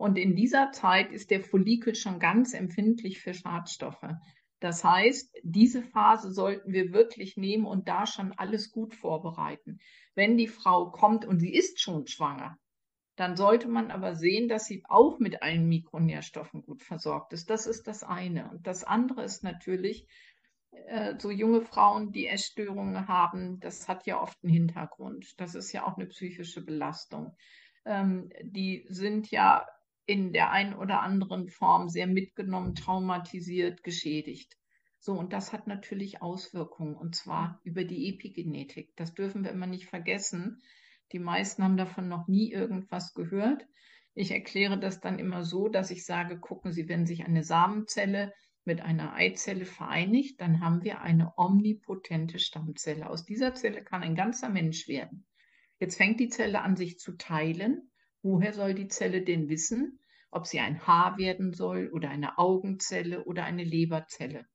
Und 0.00 0.16
in 0.16 0.34
dieser 0.34 0.72
Zeit 0.72 1.12
ist 1.12 1.30
der 1.30 1.42
Follikel 1.42 1.94
schon 1.94 2.20
ganz 2.20 2.54
empfindlich 2.54 3.20
für 3.20 3.34
Schadstoffe. 3.34 4.08
Das 4.58 4.82
heißt, 4.82 5.36
diese 5.42 5.82
Phase 5.82 6.32
sollten 6.32 6.72
wir 6.72 6.94
wirklich 6.94 7.36
nehmen 7.36 7.66
und 7.66 7.86
da 7.86 8.06
schon 8.06 8.32
alles 8.32 8.72
gut 8.72 8.94
vorbereiten. 8.94 9.78
Wenn 10.14 10.38
die 10.38 10.48
Frau 10.48 10.90
kommt 10.90 11.26
und 11.26 11.38
sie 11.38 11.52
ist 11.52 11.82
schon 11.82 12.06
schwanger, 12.06 12.56
dann 13.16 13.36
sollte 13.36 13.68
man 13.68 13.90
aber 13.90 14.14
sehen, 14.14 14.48
dass 14.48 14.64
sie 14.64 14.82
auch 14.88 15.18
mit 15.18 15.42
allen 15.42 15.68
Mikronährstoffen 15.68 16.62
gut 16.62 16.82
versorgt 16.82 17.34
ist. 17.34 17.50
Das 17.50 17.66
ist 17.66 17.86
das 17.86 18.02
eine. 18.02 18.50
Und 18.50 18.66
das 18.66 18.84
andere 18.84 19.22
ist 19.22 19.44
natürlich, 19.44 20.08
äh, 20.86 21.16
so 21.18 21.30
junge 21.30 21.60
Frauen, 21.60 22.10
die 22.10 22.26
Essstörungen 22.26 23.06
haben, 23.06 23.60
das 23.60 23.86
hat 23.86 24.06
ja 24.06 24.18
oft 24.18 24.42
einen 24.42 24.54
Hintergrund. 24.54 25.38
Das 25.38 25.54
ist 25.54 25.72
ja 25.72 25.86
auch 25.86 25.98
eine 25.98 26.06
psychische 26.06 26.64
Belastung. 26.64 27.36
Ähm, 27.84 28.30
die 28.42 28.86
sind 28.88 29.30
ja 29.30 29.66
in 30.06 30.32
der 30.32 30.50
einen 30.50 30.74
oder 30.74 31.02
anderen 31.02 31.48
Form 31.48 31.88
sehr 31.88 32.06
mitgenommen, 32.06 32.74
traumatisiert, 32.74 33.82
geschädigt. 33.82 34.56
So, 34.98 35.14
und 35.14 35.32
das 35.32 35.52
hat 35.52 35.66
natürlich 35.66 36.20
Auswirkungen, 36.20 36.94
und 36.94 37.14
zwar 37.14 37.60
über 37.64 37.84
die 37.84 38.08
Epigenetik. 38.08 38.94
Das 38.96 39.14
dürfen 39.14 39.44
wir 39.44 39.50
immer 39.50 39.66
nicht 39.66 39.86
vergessen. 39.86 40.60
Die 41.12 41.18
meisten 41.18 41.64
haben 41.64 41.76
davon 41.76 42.08
noch 42.08 42.28
nie 42.28 42.52
irgendwas 42.52 43.14
gehört. 43.14 43.66
Ich 44.14 44.32
erkläre 44.32 44.78
das 44.78 45.00
dann 45.00 45.18
immer 45.18 45.44
so, 45.44 45.68
dass 45.68 45.90
ich 45.90 46.04
sage, 46.04 46.38
gucken 46.38 46.72
Sie, 46.72 46.88
wenn 46.88 47.06
sich 47.06 47.24
eine 47.24 47.44
Samenzelle 47.44 48.34
mit 48.64 48.80
einer 48.82 49.14
Eizelle 49.14 49.64
vereinigt, 49.64 50.40
dann 50.40 50.60
haben 50.60 50.84
wir 50.84 51.00
eine 51.00 51.32
omnipotente 51.36 52.38
Stammzelle. 52.38 53.08
Aus 53.08 53.24
dieser 53.24 53.54
Zelle 53.54 53.82
kann 53.82 54.02
ein 54.02 54.14
ganzer 54.14 54.50
Mensch 54.50 54.86
werden. 54.86 55.26
Jetzt 55.78 55.96
fängt 55.96 56.20
die 56.20 56.28
Zelle 56.28 56.60
an, 56.60 56.76
sich 56.76 56.98
zu 56.98 57.16
teilen. 57.16 57.89
Woher 58.22 58.52
soll 58.52 58.74
die 58.74 58.88
Zelle 58.88 59.22
denn 59.22 59.48
wissen, 59.48 59.98
ob 60.30 60.46
sie 60.46 60.60
ein 60.60 60.86
Haar 60.86 61.18
werden 61.18 61.52
soll 61.52 61.88
oder 61.88 62.10
eine 62.10 62.38
Augenzelle 62.38 63.24
oder 63.24 63.44
eine 63.44 63.64
Leberzelle? 63.64 64.46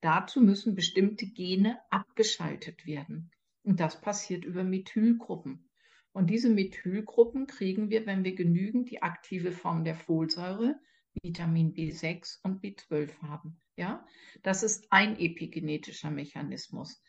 Dazu 0.00 0.40
müssen 0.40 0.74
bestimmte 0.74 1.26
Gene 1.26 1.80
abgeschaltet 1.90 2.86
werden. 2.86 3.30
Und 3.64 3.80
das 3.80 4.00
passiert 4.00 4.44
über 4.44 4.62
Methylgruppen. 4.62 5.68
Und 6.12 6.30
diese 6.30 6.48
Methylgruppen 6.48 7.46
kriegen 7.46 7.90
wir, 7.90 8.06
wenn 8.06 8.24
wir 8.24 8.34
genügend 8.34 8.90
die 8.90 9.02
aktive 9.02 9.52
Form 9.52 9.84
der 9.84 9.94
Folsäure, 9.94 10.78
Vitamin 11.22 11.74
B6 11.74 12.38
und 12.42 12.62
B12 12.62 13.20
haben. 13.22 13.60
Ja, 13.76 14.06
das 14.42 14.62
ist 14.62 14.86
ein 14.90 15.18
epigenetischer 15.18 16.10
Mechanismus. 16.10 17.02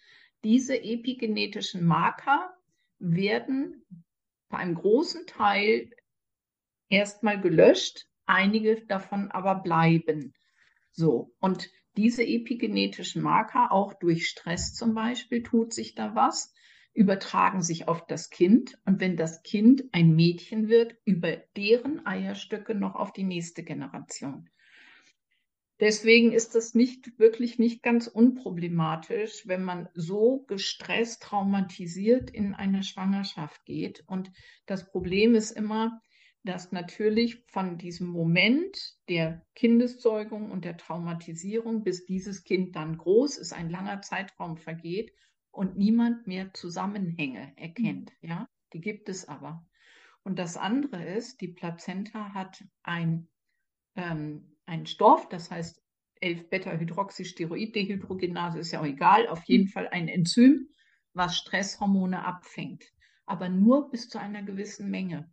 Diese 0.44 0.75
epigenetischen 0.82 1.86
Marker 1.86 2.54
werden 3.00 3.86
bei 4.50 4.58
einem 4.58 4.75
großen 4.75 5.25
Teil 5.28 5.92
erstmal 6.89 7.39
gelöscht, 7.39 8.08
einige 8.25 8.86
davon 8.86 9.31
aber 9.31 9.55
bleiben. 9.55 10.34
So, 10.91 11.34
und 11.39 11.69
diese 11.98 12.24
epigenetischen 12.24 13.22
Marker, 13.22 13.72
auch 13.72 13.93
durch 13.93 14.27
Stress 14.27 14.74
zum 14.74 14.93
Beispiel, 14.93 15.43
tut 15.43 15.74
sich 15.74 15.96
da 15.96 16.15
was, 16.15 16.53
übertragen 16.93 17.62
sich 17.62 17.88
auf 17.88 18.05
das 18.05 18.29
Kind. 18.29 18.77
Und 18.86 19.00
wenn 19.00 19.17
das 19.17 19.43
Kind 19.43 19.86
ein 19.91 20.15
Mädchen 20.15 20.69
wird, 20.69 20.96
über 21.05 21.38
deren 21.58 22.05
Eierstöcke 22.05 22.75
noch 22.75 22.96
auf 22.96 23.12
die 23.13 23.24
nächste 23.24 23.63
Generation. 23.63 24.50
Deswegen 25.79 26.34
ist 26.34 26.55
das 26.55 26.75
nicht 26.75 27.17
wirklich 27.19 27.58
nicht 27.58 27.81
ganz 27.81 28.08
unproblematisch, 28.08 29.48
wenn 29.48 29.63
man 29.63 29.88
so 29.93 30.43
gestresst, 30.48 31.24
traumatisiert 31.24 32.29
in 32.29 32.53
eine 32.53 32.84
Schwangerschaft 32.84 33.63
geht. 33.63 34.03
Und 34.05 34.29
das 34.65 34.91
Problem 34.91 35.36
ist 35.36 35.51
immer, 35.51 36.01
dass 36.43 36.72
natürlich 36.72 37.43
von 37.48 37.77
diesem 37.77 38.08
Moment 38.08 38.98
der 39.10 39.46
Kindeszeugung 39.55 40.51
und 40.51 40.63
der 40.63 40.77
Traumatisierung, 40.77 41.84
bis 41.84 42.05
dieses 42.05 42.43
Kind 42.43 42.75
dann 42.75 42.98
groß 42.98 43.38
ist, 43.38 43.53
ein 43.53 43.69
langer 43.69 44.01
Zeitraum 44.01 44.58
vergeht 44.58 45.13
und 45.51 45.77
niemand 45.77 46.25
mehr 46.27 46.53
Zusammenhänge 46.53 47.53
erkennt. 47.58 48.12
Mhm. 48.22 48.29
Ja, 48.29 48.50
die 48.74 48.81
gibt 48.81 49.10
es 49.10 49.27
aber. 49.27 49.65
Und 50.24 50.39
das 50.39 50.58
andere 50.58 51.03
ist, 51.03 51.41
die 51.41 51.50
Plazenta 51.50 52.34
hat 52.34 52.63
ein, 52.84 53.27
ähm, 53.96 54.55
ein 54.65 54.86
Stoff, 54.86 55.27
das 55.29 55.51
heißt 55.51 55.84
11-Beta-Hydroxysteroid-Dehydrogenase, 56.22 58.60
ist 58.60 58.72
ja 58.72 58.79
auch 58.81 58.86
egal, 58.86 59.27
auf 59.27 59.43
jeden 59.46 59.65
mhm. 59.65 59.69
Fall 59.69 59.88
ein 59.89 60.08
Enzym, 60.08 60.69
was 61.13 61.38
Stresshormone 61.38 62.25
abfängt. 62.25 62.86
Aber 63.25 63.50
nur 63.50 63.89
bis 63.89 64.08
zu 64.10 64.19
einer 64.19 64.43
gewissen 64.43 64.89
Menge. 64.89 65.29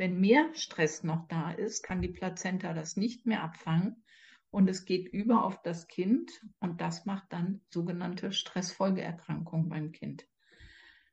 Wenn 0.00 0.18
mehr 0.18 0.48
Stress 0.54 1.04
noch 1.04 1.28
da 1.28 1.50
ist, 1.50 1.82
kann 1.82 2.00
die 2.00 2.08
Plazenta 2.08 2.72
das 2.72 2.96
nicht 2.96 3.26
mehr 3.26 3.42
abfangen 3.42 4.02
und 4.48 4.66
es 4.66 4.86
geht 4.86 5.06
über 5.12 5.44
auf 5.44 5.60
das 5.60 5.88
Kind 5.88 6.32
und 6.58 6.80
das 6.80 7.04
macht 7.04 7.30
dann 7.34 7.60
sogenannte 7.68 8.32
Stressfolgeerkrankungen 8.32 9.68
beim 9.68 9.92
Kind. 9.92 10.26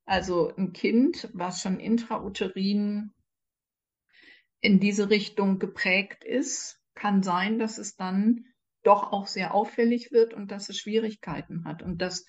Also 0.05 0.55
ein 0.55 0.71
Kind, 0.71 1.29
was 1.33 1.61
schon 1.61 1.81
intrauterin 1.81 3.11
in 4.61 4.79
diese 4.79 5.09
Richtung 5.09 5.59
geprägt 5.59 6.23
ist, 6.23 6.81
kann 6.95 7.23
sein, 7.23 7.59
dass 7.59 7.79
es 7.79 7.97
dann 7.97 8.45
doch 8.83 9.11
auch 9.11 9.27
sehr 9.27 9.53
auffällig 9.53 10.13
wird 10.13 10.33
und 10.33 10.49
dass 10.49 10.69
es 10.69 10.77
Schwierigkeiten 10.77 11.65
hat. 11.65 11.83
Und 11.83 11.97
das 11.97 12.25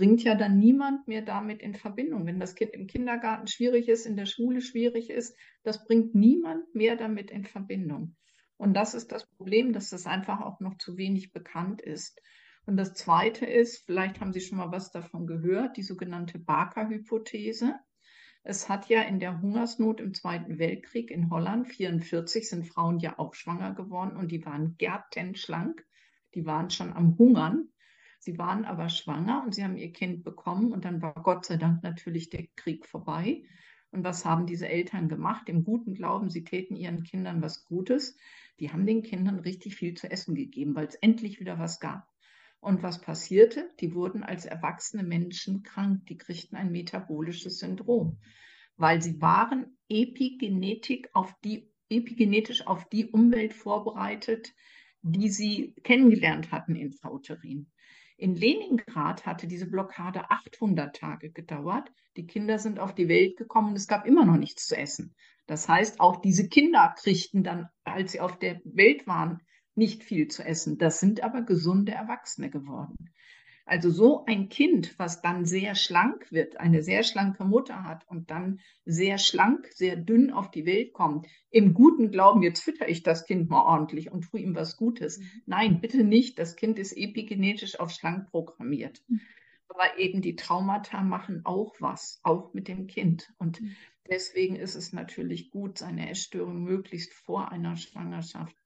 bringt 0.00 0.24
ja 0.24 0.34
dann 0.34 0.58
niemand 0.58 1.08
mehr 1.08 1.20
damit 1.20 1.60
in 1.60 1.74
Verbindung. 1.74 2.24
Wenn 2.24 2.40
das 2.40 2.54
Kind 2.54 2.72
im 2.72 2.86
Kindergarten 2.86 3.46
schwierig 3.48 3.86
ist, 3.86 4.06
in 4.06 4.16
der 4.16 4.24
Schule 4.24 4.62
schwierig 4.62 5.10
ist, 5.10 5.36
das 5.62 5.84
bringt 5.84 6.14
niemand 6.14 6.74
mehr 6.74 6.96
damit 6.96 7.30
in 7.30 7.44
Verbindung. 7.44 8.16
Und 8.56 8.72
das 8.72 8.94
ist 8.94 9.12
das 9.12 9.26
Problem, 9.26 9.74
dass 9.74 9.90
das 9.90 10.06
einfach 10.06 10.40
auch 10.40 10.58
noch 10.58 10.78
zu 10.78 10.96
wenig 10.96 11.32
bekannt 11.32 11.82
ist. 11.82 12.18
Und 12.64 12.78
das 12.78 12.94
Zweite 12.94 13.44
ist, 13.44 13.84
vielleicht 13.84 14.22
haben 14.22 14.32
Sie 14.32 14.40
schon 14.40 14.56
mal 14.56 14.72
was 14.72 14.90
davon 14.90 15.26
gehört, 15.26 15.76
die 15.76 15.82
sogenannte 15.82 16.38
Barker-Hypothese. 16.38 17.74
Es 18.42 18.70
hat 18.70 18.88
ja 18.88 19.02
in 19.02 19.20
der 19.20 19.42
Hungersnot 19.42 20.00
im 20.00 20.14
Zweiten 20.14 20.58
Weltkrieg 20.58 21.10
in 21.10 21.28
Holland, 21.28 21.66
1944, 21.66 22.48
sind 22.48 22.66
Frauen 22.66 23.00
ja 23.00 23.18
auch 23.18 23.34
schwanger 23.34 23.74
geworden 23.74 24.16
und 24.16 24.32
die 24.32 24.46
waren 24.46 24.76
gärtenschlank. 24.78 25.84
Die 26.34 26.46
waren 26.46 26.70
schon 26.70 26.90
am 26.90 27.18
Hungern. 27.18 27.68
Sie 28.22 28.36
waren 28.36 28.66
aber 28.66 28.90
schwanger 28.90 29.42
und 29.42 29.54
sie 29.54 29.64
haben 29.64 29.78
ihr 29.78 29.92
Kind 29.92 30.24
bekommen 30.24 30.72
und 30.72 30.84
dann 30.84 31.00
war 31.00 31.14
Gott 31.14 31.46
sei 31.46 31.56
Dank 31.56 31.82
natürlich 31.82 32.28
der 32.28 32.46
Krieg 32.54 32.86
vorbei. 32.86 33.44
Und 33.92 34.04
was 34.04 34.26
haben 34.26 34.46
diese 34.46 34.68
Eltern 34.68 35.08
gemacht? 35.08 35.48
Im 35.48 35.64
guten 35.64 35.94
Glauben, 35.94 36.28
sie 36.28 36.44
täten 36.44 36.76
ihren 36.76 37.02
Kindern 37.02 37.40
was 37.40 37.64
Gutes. 37.64 38.18
Die 38.60 38.70
haben 38.70 38.84
den 38.84 39.02
Kindern 39.02 39.40
richtig 39.40 39.74
viel 39.74 39.94
zu 39.94 40.10
essen 40.10 40.34
gegeben, 40.34 40.74
weil 40.74 40.86
es 40.86 40.96
endlich 40.96 41.40
wieder 41.40 41.58
was 41.58 41.80
gab. 41.80 42.06
Und 42.60 42.82
was 42.82 43.00
passierte? 43.00 43.70
Die 43.80 43.94
wurden 43.94 44.22
als 44.22 44.44
erwachsene 44.44 45.02
Menschen 45.02 45.62
krank. 45.62 46.04
Die 46.06 46.18
kriegten 46.18 46.58
ein 46.58 46.70
metabolisches 46.70 47.58
Syndrom, 47.58 48.18
weil 48.76 49.00
sie 49.00 49.20
waren 49.22 49.78
epigenetik 49.88 51.08
auf 51.14 51.34
die, 51.42 51.72
epigenetisch 51.88 52.66
auf 52.66 52.86
die 52.90 53.06
Umwelt 53.06 53.54
vorbereitet, 53.54 54.52
die 55.00 55.30
sie 55.30 55.74
kennengelernt 55.84 56.52
hatten 56.52 56.76
in 56.76 56.92
Frauterin. 56.92 57.70
In 58.20 58.34
Leningrad 58.34 59.24
hatte 59.24 59.46
diese 59.46 59.64
Blockade 59.64 60.30
800 60.30 60.94
Tage 60.94 61.30
gedauert. 61.30 61.90
Die 62.18 62.26
Kinder 62.26 62.58
sind 62.58 62.78
auf 62.78 62.94
die 62.94 63.08
Welt 63.08 63.38
gekommen 63.38 63.68
und 63.70 63.76
es 63.76 63.88
gab 63.88 64.06
immer 64.06 64.26
noch 64.26 64.36
nichts 64.36 64.66
zu 64.66 64.76
essen. 64.76 65.14
Das 65.46 65.70
heißt, 65.70 66.00
auch 66.00 66.20
diese 66.20 66.46
Kinder 66.46 66.94
kriegten 66.98 67.42
dann, 67.42 67.70
als 67.82 68.12
sie 68.12 68.20
auf 68.20 68.38
der 68.38 68.60
Welt 68.64 69.06
waren, 69.06 69.40
nicht 69.74 70.04
viel 70.04 70.28
zu 70.28 70.44
essen. 70.44 70.76
Das 70.76 71.00
sind 71.00 71.22
aber 71.22 71.40
gesunde 71.40 71.92
Erwachsene 71.92 72.50
geworden. 72.50 72.94
Also 73.70 73.88
so 73.88 74.24
ein 74.24 74.48
Kind, 74.48 74.98
was 74.98 75.22
dann 75.22 75.44
sehr 75.44 75.76
schlank 75.76 76.32
wird, 76.32 76.58
eine 76.58 76.82
sehr 76.82 77.04
schlanke 77.04 77.44
Mutter 77.44 77.84
hat 77.84 78.04
und 78.08 78.28
dann 78.32 78.58
sehr 78.84 79.16
schlank, 79.16 79.68
sehr 79.72 79.94
dünn 79.94 80.32
auf 80.32 80.50
die 80.50 80.66
Welt 80.66 80.92
kommt, 80.92 81.28
im 81.50 81.72
guten 81.72 82.10
Glauben, 82.10 82.42
jetzt 82.42 82.64
fütter 82.64 82.88
ich 82.88 83.04
das 83.04 83.26
Kind 83.26 83.48
mal 83.48 83.62
ordentlich 83.62 84.10
und 84.10 84.22
tue 84.22 84.40
ihm 84.40 84.56
was 84.56 84.76
Gutes. 84.76 85.18
Mhm. 85.18 85.24
Nein, 85.46 85.80
bitte 85.80 86.02
nicht. 86.02 86.40
Das 86.40 86.56
Kind 86.56 86.80
ist 86.80 86.96
epigenetisch 86.96 87.78
auf 87.78 87.92
schlank 87.92 88.28
programmiert. 88.32 89.04
Mhm. 89.06 89.20
Aber 89.68 90.00
eben 90.00 90.20
die 90.20 90.34
Traumata 90.34 91.04
machen 91.04 91.42
auch 91.44 91.76
was, 91.78 92.18
auch 92.24 92.52
mit 92.52 92.66
dem 92.66 92.88
Kind. 92.88 93.32
Und 93.38 93.60
mhm. 93.60 93.76
deswegen 94.10 94.56
ist 94.56 94.74
es 94.74 94.92
natürlich 94.92 95.52
gut, 95.52 95.78
seine 95.78 96.10
Essstörung 96.10 96.64
möglichst 96.64 97.14
vor 97.14 97.52
einer 97.52 97.76
Schwangerschaft 97.76 98.56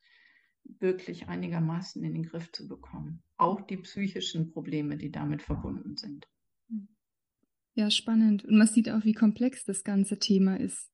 wirklich 0.64 1.28
einigermaßen 1.28 2.02
in 2.02 2.14
den 2.14 2.24
Griff 2.24 2.50
zu 2.52 2.66
bekommen. 2.66 3.22
Auch 3.36 3.60
die 3.62 3.78
psychischen 3.78 4.52
Probleme, 4.52 4.96
die 4.96 5.10
damit 5.10 5.42
verbunden 5.42 5.96
sind. 5.96 6.26
Ja, 7.74 7.90
spannend. 7.90 8.44
Und 8.44 8.56
man 8.56 8.68
sieht 8.68 8.88
auch, 8.88 9.04
wie 9.04 9.14
komplex 9.14 9.64
das 9.64 9.82
ganze 9.82 10.18
Thema 10.18 10.58
ist. 10.60 10.90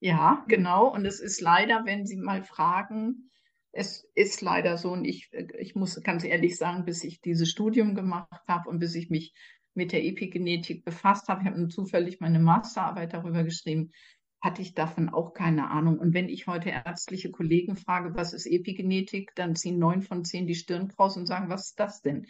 Ja, 0.00 0.44
genau. 0.48 0.92
Und 0.92 1.06
es 1.06 1.20
ist 1.20 1.40
leider, 1.40 1.84
wenn 1.86 2.04
Sie 2.04 2.16
mal 2.16 2.42
fragen, 2.42 3.30
es 3.72 4.08
ist 4.14 4.40
leider 4.40 4.78
so, 4.78 4.92
und 4.92 5.04
ich, 5.04 5.30
ich 5.58 5.74
muss 5.74 6.02
ganz 6.02 6.24
ehrlich 6.24 6.56
sagen, 6.56 6.84
bis 6.84 7.04
ich 7.04 7.20
dieses 7.20 7.50
Studium 7.50 7.94
gemacht 7.94 8.42
habe 8.48 8.68
und 8.68 8.78
bis 8.78 8.94
ich 8.94 9.10
mich 9.10 9.34
mit 9.74 9.92
der 9.92 10.04
Epigenetik 10.04 10.84
befasst 10.84 11.28
habe, 11.28 11.42
ich 11.42 11.46
habe 11.46 11.68
zufällig 11.68 12.18
meine 12.18 12.40
Masterarbeit 12.40 13.12
darüber 13.12 13.44
geschrieben, 13.44 13.92
hatte 14.40 14.62
ich 14.62 14.74
davon 14.74 15.08
auch 15.08 15.32
keine 15.32 15.70
Ahnung. 15.70 15.98
Und 15.98 16.14
wenn 16.14 16.28
ich 16.28 16.46
heute 16.46 16.70
ärztliche 16.70 17.30
Kollegen 17.30 17.76
frage, 17.76 18.14
was 18.14 18.32
ist 18.32 18.46
Epigenetik, 18.46 19.34
dann 19.34 19.56
ziehen 19.56 19.78
neun 19.78 20.02
von 20.02 20.24
zehn 20.24 20.46
die 20.46 20.54
Stirn 20.54 20.88
kraus 20.88 21.16
und 21.16 21.26
sagen, 21.26 21.48
was 21.48 21.68
ist 21.68 21.80
das 21.80 22.02
denn? 22.02 22.26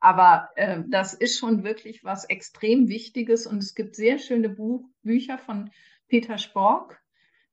Aber 0.00 0.50
äh, 0.56 0.82
das 0.88 1.14
ist 1.14 1.38
schon 1.38 1.64
wirklich 1.64 2.04
was 2.04 2.24
extrem 2.24 2.88
Wichtiges 2.88 3.46
und 3.46 3.58
es 3.58 3.74
gibt 3.74 3.96
sehr 3.96 4.18
schöne 4.18 4.50
Buch, 4.50 4.88
Bücher 5.02 5.38
von 5.38 5.70
Peter 6.08 6.38
Spork. 6.38 7.00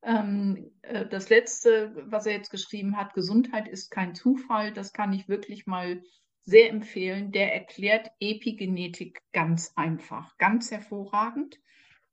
Ähm, 0.04 0.72
äh, 0.82 1.06
das 1.08 1.30
letzte, 1.30 1.96
was 2.08 2.26
er 2.26 2.34
jetzt 2.34 2.52
geschrieben 2.52 2.98
hat, 2.98 3.14
Gesundheit 3.14 3.68
ist 3.68 3.90
kein 3.90 4.16
Zufall, 4.16 4.74
das 4.74 4.92
kann 4.92 5.14
ich 5.14 5.30
wirklich 5.30 5.66
mal 5.66 6.04
sehr 6.44 6.70
empfehlen. 6.70 7.32
Der 7.32 7.54
erklärt 7.54 8.12
Epigenetik 8.20 9.22
ganz 9.32 9.72
einfach, 9.76 10.38
ganz 10.38 10.72
hervorragend. 10.72 11.58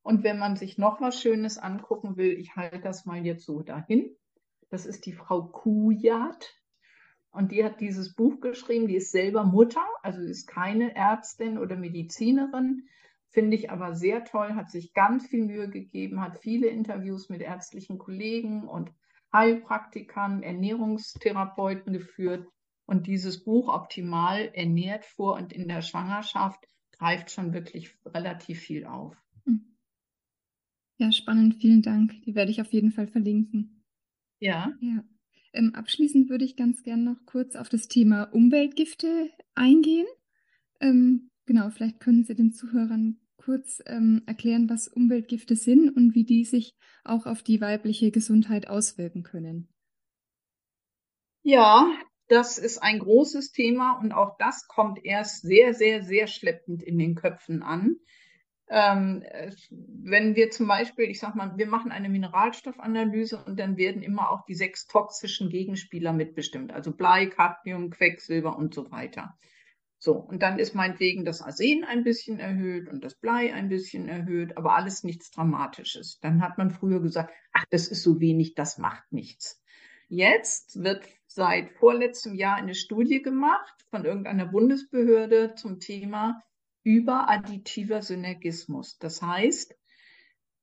Und 0.02 0.24
wenn 0.24 0.38
man 0.38 0.56
sich 0.56 0.78
noch 0.78 1.00
was 1.00 1.20
Schönes 1.20 1.58
angucken 1.58 2.16
will, 2.16 2.32
ich 2.32 2.56
halte 2.56 2.80
das 2.80 3.04
mal 3.04 3.24
jetzt 3.24 3.44
so 3.44 3.60
dahin. 3.60 4.10
Das 4.70 4.86
ist 4.86 5.06
die 5.06 5.12
Frau 5.12 5.42
Kujat. 5.42 6.54
Und 7.32 7.52
die 7.52 7.64
hat 7.64 7.80
dieses 7.80 8.14
Buch 8.14 8.40
geschrieben. 8.40 8.88
Die 8.88 8.96
ist 8.96 9.12
selber 9.12 9.44
Mutter, 9.44 9.86
also 10.02 10.20
ist 10.20 10.46
keine 10.46 10.94
Ärztin 10.96 11.58
oder 11.58 11.76
Medizinerin. 11.76 12.88
Finde 13.28 13.56
ich 13.56 13.70
aber 13.70 13.94
sehr 13.94 14.24
toll, 14.24 14.54
hat 14.54 14.70
sich 14.70 14.92
ganz 14.92 15.28
viel 15.28 15.44
Mühe 15.44 15.68
gegeben, 15.68 16.20
hat 16.20 16.38
viele 16.38 16.66
Interviews 16.66 17.28
mit 17.28 17.40
ärztlichen 17.40 17.98
Kollegen 17.98 18.66
und 18.66 18.90
Heilpraktikern, 19.32 20.42
Ernährungstherapeuten 20.42 21.92
geführt. 21.92 22.48
Und 22.86 23.06
dieses 23.06 23.44
Buch 23.44 23.72
Optimal 23.72 24.50
ernährt 24.52 25.04
vor 25.04 25.34
und 25.36 25.52
in 25.52 25.68
der 25.68 25.82
Schwangerschaft 25.82 26.66
greift 26.90 27.30
schon 27.30 27.52
wirklich 27.52 27.96
relativ 28.04 28.58
viel 28.58 28.84
auf. 28.84 29.16
Ja, 31.00 31.10
spannend, 31.12 31.54
vielen 31.54 31.80
Dank. 31.80 32.20
Die 32.26 32.34
werde 32.34 32.50
ich 32.50 32.60
auf 32.60 32.74
jeden 32.74 32.92
Fall 32.92 33.06
verlinken. 33.06 33.82
Ja. 34.38 34.70
Ja. 34.82 35.02
Ähm, 35.54 35.74
abschließend 35.74 36.28
würde 36.28 36.44
ich 36.44 36.56
ganz 36.56 36.82
gern 36.82 37.04
noch 37.04 37.24
kurz 37.24 37.56
auf 37.56 37.70
das 37.70 37.88
Thema 37.88 38.24
Umweltgifte 38.24 39.30
eingehen. 39.54 40.06
Ähm, 40.78 41.30
genau, 41.46 41.70
vielleicht 41.70 42.00
können 42.00 42.24
Sie 42.24 42.34
den 42.34 42.52
Zuhörern 42.52 43.18
kurz 43.38 43.82
ähm, 43.86 44.24
erklären, 44.26 44.68
was 44.68 44.88
Umweltgifte 44.88 45.56
sind 45.56 45.88
und 45.88 46.14
wie 46.14 46.24
die 46.24 46.44
sich 46.44 46.74
auch 47.02 47.24
auf 47.24 47.42
die 47.42 47.62
weibliche 47.62 48.10
Gesundheit 48.10 48.68
auswirken 48.68 49.22
können. 49.22 49.72
Ja, 51.42 51.90
das 52.28 52.58
ist 52.58 52.76
ein 52.76 52.98
großes 52.98 53.52
Thema 53.52 53.98
und 54.02 54.12
auch 54.12 54.36
das 54.36 54.68
kommt 54.68 55.02
erst 55.02 55.40
sehr, 55.40 55.72
sehr, 55.72 56.02
sehr 56.02 56.26
schleppend 56.26 56.82
in 56.82 56.98
den 56.98 57.14
Köpfen 57.14 57.62
an. 57.62 57.96
Ähm, 58.72 59.24
wenn 60.04 60.36
wir 60.36 60.50
zum 60.50 60.68
Beispiel, 60.68 61.06
ich 61.06 61.18
sag 61.18 61.34
mal, 61.34 61.52
wir 61.56 61.66
machen 61.66 61.90
eine 61.90 62.08
Mineralstoffanalyse 62.08 63.42
und 63.44 63.58
dann 63.58 63.76
werden 63.76 64.02
immer 64.02 64.30
auch 64.30 64.44
die 64.44 64.54
sechs 64.54 64.86
toxischen 64.86 65.48
Gegenspieler 65.48 66.12
mitbestimmt, 66.12 66.72
also 66.72 66.92
Blei, 66.92 67.26
Cadmium, 67.26 67.90
Quecksilber 67.90 68.56
und 68.56 68.72
so 68.72 68.92
weiter. 68.92 69.36
So, 69.98 70.14
und 70.14 70.42
dann 70.42 70.60
ist 70.60 70.74
meinetwegen 70.74 71.24
das 71.24 71.42
Arsen 71.42 71.84
ein 71.84 72.04
bisschen 72.04 72.38
erhöht 72.38 72.88
und 72.88 73.02
das 73.02 73.16
Blei 73.16 73.52
ein 73.52 73.68
bisschen 73.68 74.08
erhöht, 74.08 74.56
aber 74.56 74.76
alles 74.76 75.02
nichts 75.02 75.32
Dramatisches. 75.32 76.20
Dann 76.20 76.40
hat 76.40 76.56
man 76.56 76.70
früher 76.70 77.00
gesagt, 77.00 77.34
ach, 77.52 77.64
das 77.70 77.88
ist 77.88 78.04
so 78.04 78.20
wenig, 78.20 78.54
das 78.54 78.78
macht 78.78 79.12
nichts. 79.12 79.60
Jetzt 80.08 80.82
wird 80.82 81.04
seit 81.26 81.72
vorletztem 81.72 82.34
Jahr 82.34 82.56
eine 82.56 82.76
Studie 82.76 83.20
gemacht 83.20 83.84
von 83.90 84.04
irgendeiner 84.04 84.46
Bundesbehörde 84.46 85.54
zum 85.54 85.80
Thema 85.80 86.40
überadditiver 86.90 88.02
Synergismus. 88.02 88.98
Das 88.98 89.22
heißt, 89.22 89.76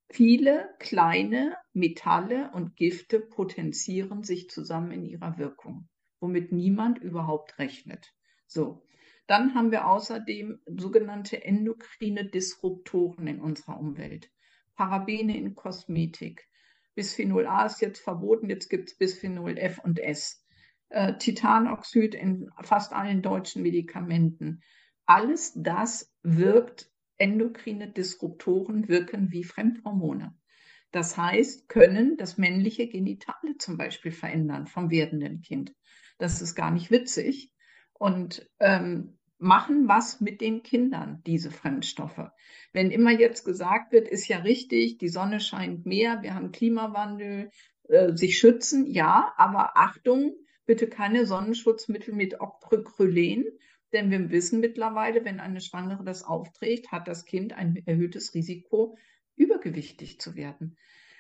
viele 0.10 0.70
kleine 0.80 1.56
Metalle 1.74 2.52
und 2.54 2.76
Gifte 2.76 3.20
potenzieren 3.20 4.24
sich 4.24 4.50
zusammen 4.50 4.92
in 4.92 5.06
ihrer 5.06 5.38
Wirkung, 5.38 5.88
womit 6.20 6.52
niemand 6.52 7.00
überhaupt 7.00 7.58
rechnet. 7.60 8.14
So. 8.46 8.84
Dann 9.28 9.56
haben 9.56 9.72
wir 9.72 9.88
außerdem 9.88 10.62
sogenannte 10.68 11.44
endokrine 11.44 12.30
Disruptoren 12.30 13.28
in 13.28 13.42
unserer 13.42 13.78
Umwelt. 13.78 14.32
Parabene 14.76 15.36
in 15.36 15.54
Kosmetik. 15.54 16.48
Bisphenol 16.96 17.46
A 17.46 17.66
ist 17.66 17.82
jetzt 17.82 18.00
verboten, 18.00 18.50
jetzt 18.50 18.70
gibt 18.70 18.90
es 18.90 18.98
Bisphenol 18.98 19.58
F 19.58 19.80
und 19.84 20.00
S. 20.00 20.46
Äh, 20.88 21.18
Titanoxid 21.18 22.16
in 22.16 22.50
fast 22.62 22.94
allen 22.94 23.22
deutschen 23.22 23.64
Medikamenten. 23.64 24.62
Alles 25.06 25.54
das 25.56 26.14
wirkt, 26.36 26.92
endokrine 27.18 27.88
Disruptoren 27.88 28.88
wirken 28.88 29.32
wie 29.32 29.44
Fremdhormone. 29.44 30.36
Das 30.92 31.18
heißt, 31.18 31.70
können 31.70 32.18
das 32.18 32.38
männliche 32.38 32.88
Genitale 32.88 33.58
zum 33.58 33.78
Beispiel 33.78 34.12
verändern 34.12 34.68
vom 34.68 34.90
werdenden 34.90 35.42
Kind. 35.42 35.74
Das 36.18 36.42
ist 36.42 36.56
gar 36.56 36.72
nicht 36.72 36.92
witzig 36.92 37.52
und 37.94 38.50
ähm, 38.60 39.18
machen 39.38 39.88
was 39.88 40.20
mit 40.20 40.42
den 40.42 40.64
Kindern, 40.64 41.22
diese 41.26 41.52
Fremdstoffe. 41.52 42.32
Wenn 42.74 42.92
immer 42.92 43.12
jetzt 43.12 43.46
gesagt 43.46 43.92
wird, 43.92 44.08
ist 44.08 44.28
ja 44.28 44.40
richtig, 44.40 44.98
die 44.98 45.10
Sonne 45.10 45.40
scheint 45.40 45.86
mehr, 45.86 46.24
wir 46.24 46.34
haben 46.34 46.52
Klimawandel, 46.52 47.52
äh, 47.88 48.14
sich 48.14 48.38
schützen, 48.38 48.86
ja, 48.88 49.34
aber 49.38 49.78
Achtung, 49.78 50.36
bitte 50.66 50.88
keine 50.88 51.26
Sonnenschutzmittel 51.26 52.14
mit 52.14 52.42
Octreocrylen 52.42 53.46
denn 53.94 54.12
wir 54.12 54.30
wissen 54.30 54.60
mittlerweile, 54.60 55.24
wenn 55.26 55.40
eine 55.40 55.62
Schwangere 55.62 56.04
das 56.04 56.24
aufträgt, 56.24 56.92
hat 56.92 57.08
das 57.08 57.26
Kind 57.26 57.54
ein 57.54 57.82
erhöhtes 57.86 58.34
Risiko, 58.34 58.98
übergewichtig 59.36 60.20
zu 60.20 60.36
werden. 60.36 60.78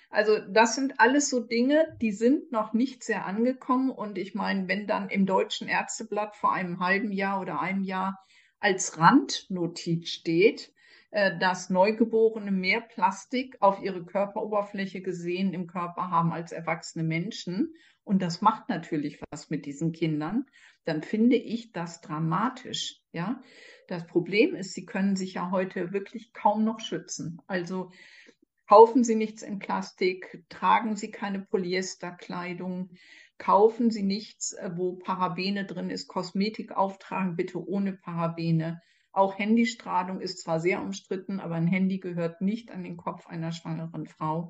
Also 0.09 0.37
das 0.39 0.75
sind 0.75 0.99
alles 0.99 1.29
so 1.29 1.41
Dinge, 1.41 1.97
die 2.01 2.11
sind 2.11 2.51
noch 2.51 2.73
nicht 2.73 3.03
sehr 3.03 3.25
angekommen. 3.25 3.89
Und 3.91 4.17
ich 4.17 4.35
meine, 4.35 4.67
wenn 4.67 4.87
dann 4.87 5.09
im 5.09 5.25
deutschen 5.25 5.67
Ärzteblatt 5.67 6.35
vor 6.35 6.53
einem 6.53 6.79
halben 6.79 7.11
Jahr 7.11 7.41
oder 7.41 7.59
einem 7.59 7.83
Jahr 7.83 8.17
als 8.59 8.97
Randnotiz 8.97 10.09
steht, 10.09 10.71
äh, 11.11 11.37
dass 11.39 11.69
Neugeborene 11.69 12.51
mehr 12.51 12.81
Plastik 12.81 13.57
auf 13.59 13.81
ihre 13.81 14.05
Körperoberfläche 14.05 15.01
gesehen 15.01 15.53
im 15.53 15.67
Körper 15.67 16.09
haben 16.09 16.31
als 16.31 16.51
erwachsene 16.51 17.03
Menschen. 17.03 17.73
Und 18.07 18.21
das 18.21 18.41
macht 18.41 18.69
natürlich 18.69 19.19
was 19.31 19.49
mit 19.49 19.65
diesen 19.65 19.91
Kindern. 19.91 20.45
Dann 20.85 21.03
finde 21.03 21.35
ich 21.35 21.73
das 21.73 21.99
dramatisch. 21.99 23.01
Ja, 23.11 23.41
das 23.89 24.07
Problem 24.07 24.55
ist, 24.55 24.73
sie 24.73 24.85
können 24.85 25.17
sich 25.17 25.33
ja 25.33 25.51
heute 25.51 25.91
wirklich 25.91 26.31
kaum 26.31 26.63
noch 26.63 26.79
schützen. 26.79 27.41
Also 27.47 27.91
kaufen 28.65 29.03
Sie 29.03 29.15
nichts 29.15 29.41
in 29.41 29.59
Plastik, 29.59 30.45
tragen 30.47 30.95
Sie 30.95 31.11
keine 31.11 31.41
Polyesterkleidung, 31.41 32.91
kaufen 33.37 33.91
Sie 33.91 34.03
nichts, 34.03 34.53
äh, 34.53 34.71
wo 34.73 34.93
Parabene 34.95 35.65
drin 35.65 35.89
ist, 35.89 36.07
Kosmetik 36.07 36.71
auftragen, 36.71 37.35
bitte 37.35 37.59
ohne 37.61 37.91
Parabene. 37.91 38.81
Auch 39.11 39.37
Handystrahlung 39.37 40.21
ist 40.21 40.39
zwar 40.39 40.61
sehr 40.61 40.81
umstritten, 40.81 41.41
aber 41.41 41.55
ein 41.55 41.67
Handy 41.67 41.99
gehört 41.99 42.39
nicht 42.39 42.71
an 42.71 42.85
den 42.85 42.95
Kopf 42.95 43.27
einer 43.27 43.51
schwangeren 43.51 44.05
Frau. 44.05 44.49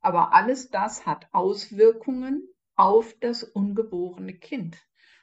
Aber 0.00 0.32
alles 0.32 0.70
das 0.70 1.06
hat 1.06 1.26
Auswirkungen 1.32 2.46
auf 2.76 3.14
das 3.20 3.42
ungeborene 3.42 4.34
Kind. 4.34 4.76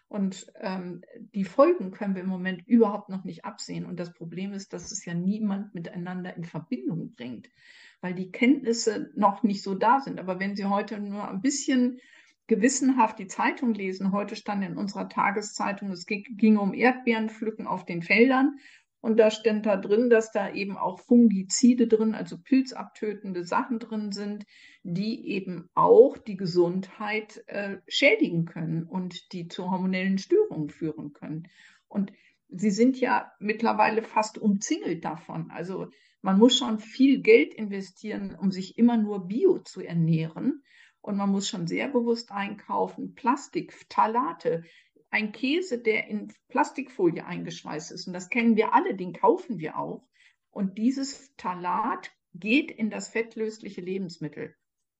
Und 0.07 0.51
ähm, 0.59 1.03
die 1.33 1.45
Folgen 1.45 1.91
können 1.91 2.15
wir 2.15 2.21
im 2.21 2.27
Moment 2.27 2.67
überhaupt 2.67 3.07
noch 3.07 3.23
nicht 3.23 3.45
absehen. 3.45 3.85
Und 3.85 3.97
das 3.97 4.13
Problem 4.13 4.51
ist, 4.51 4.73
dass 4.73 4.91
es 4.91 5.05
ja 5.05 5.13
niemand 5.13 5.73
miteinander 5.73 6.35
in 6.35 6.43
Verbindung 6.43 7.13
bringt, 7.13 7.49
weil 8.01 8.13
die 8.13 8.31
Kenntnisse 8.31 9.11
noch 9.15 9.43
nicht 9.43 9.63
so 9.63 9.73
da 9.73 10.01
sind. 10.01 10.19
Aber 10.19 10.39
wenn 10.39 10.55
Sie 10.55 10.65
heute 10.65 10.99
nur 10.99 11.29
ein 11.29 11.41
bisschen 11.41 12.01
gewissenhaft 12.51 13.17
die 13.17 13.27
Zeitung 13.27 13.73
lesen. 13.73 14.11
Heute 14.11 14.35
stand 14.35 14.61
in 14.65 14.75
unserer 14.75 15.07
Tageszeitung, 15.07 15.89
es 15.91 16.05
ging 16.05 16.57
um 16.57 16.73
Erdbeerenpflücken 16.73 17.65
auf 17.65 17.85
den 17.85 18.01
Feldern. 18.01 18.59
Und 19.01 19.17
da 19.17 19.31
stand 19.31 19.65
da 19.65 19.77
drin, 19.77 20.09
dass 20.11 20.31
da 20.31 20.53
eben 20.53 20.77
auch 20.77 20.99
Fungizide 20.99 21.87
drin, 21.87 22.13
also 22.13 22.37
pilzabtötende 22.37 23.43
Sachen 23.43 23.79
drin 23.79 24.11
sind, 24.11 24.45
die 24.83 25.27
eben 25.29 25.69
auch 25.73 26.17
die 26.17 26.37
Gesundheit 26.37 27.43
äh, 27.47 27.77
schädigen 27.87 28.45
können 28.45 28.83
und 28.83 29.33
die 29.33 29.47
zu 29.47 29.71
hormonellen 29.71 30.19
Störungen 30.19 30.69
führen 30.69 31.13
können. 31.13 31.47
Und 31.87 32.13
sie 32.47 32.69
sind 32.69 32.99
ja 32.99 33.31
mittlerweile 33.39 34.03
fast 34.03 34.37
umzingelt 34.37 35.03
davon. 35.03 35.49
Also 35.49 35.87
man 36.21 36.37
muss 36.37 36.55
schon 36.55 36.79
viel 36.79 37.21
Geld 37.21 37.55
investieren, 37.55 38.35
um 38.39 38.51
sich 38.51 38.77
immer 38.77 38.97
nur 38.97 39.27
bio 39.27 39.57
zu 39.59 39.81
ernähren. 39.81 40.63
Und 41.01 41.17
man 41.17 41.31
muss 41.31 41.49
schon 41.49 41.65
sehr 41.65 41.87
bewusst 41.87 42.31
einkaufen. 42.31 43.15
Plastik, 43.15 43.73
Phthalate, 43.73 44.63
ein 45.11 45.31
Käse, 45.31 45.77
der 45.77 46.07
in 46.07 46.33
Plastikfolie 46.47 47.25
eingeschweißt 47.25 47.91
ist. 47.91 48.07
Und 48.07 48.13
das 48.13 48.29
kennen 48.29 48.55
wir 48.55 48.73
alle, 48.73 48.95
den 48.95 49.13
kaufen 49.13 49.59
wir 49.59 49.77
auch. 49.77 50.07
Und 50.49 50.77
dieses 50.77 51.17
Phthalat 51.17 52.11
geht 52.33 52.71
in 52.71 52.89
das 52.89 53.09
fettlösliche 53.09 53.81
Lebensmittel. 53.81 54.55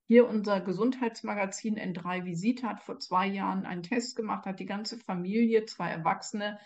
Hier 0.08 0.28
unser 0.28 0.60
Gesundheitsmagazin 0.60 1.80
N3 1.80 2.26
Visite 2.26 2.68
hat 2.68 2.82
vor 2.82 3.00
zwei 3.00 3.28
Jahren 3.28 3.66
einen 3.66 3.84
Test 3.84 4.18
gemacht, 4.18 4.46
hat 4.46 4.60
die 4.60 4.66
ganze 4.66 4.98
Familie, 4.98 5.66
zwei 5.66 5.90
Erwachsene, 5.90 6.60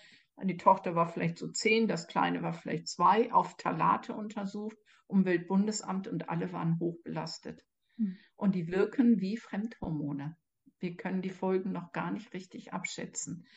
die 0.44 0.58
Tochter 0.58 0.96
war 0.96 1.08
vielleicht 1.08 1.38
so 1.38 1.48
zehn, 1.48 1.88
das 1.88 2.08
Kleine 2.08 2.42
war 2.42 2.54
vielleicht 2.54 2.88
zwei, 2.88 3.32
auf 3.32 3.52
Phthalate 3.52 4.14
untersucht, 4.14 4.78
Umweltbundesamt 5.08 6.08
und 6.08 6.30
alle 6.30 6.52
waren 6.52 6.80
hochbelastet. 6.80 7.64
Hm. 7.98 8.18
Und 8.36 8.56
die 8.56 8.68
wirken 8.68 9.22
wie 9.22 9.38
Fremdhormone. 9.38 10.36
Wir 10.86 10.96
können 10.96 11.24
die 11.24 11.32
Folgen 11.32 11.72
noch 11.72 11.92
gar 11.94 12.12
nicht 12.12 12.32
richtig 12.34 12.74
abschätzen. 12.74 13.48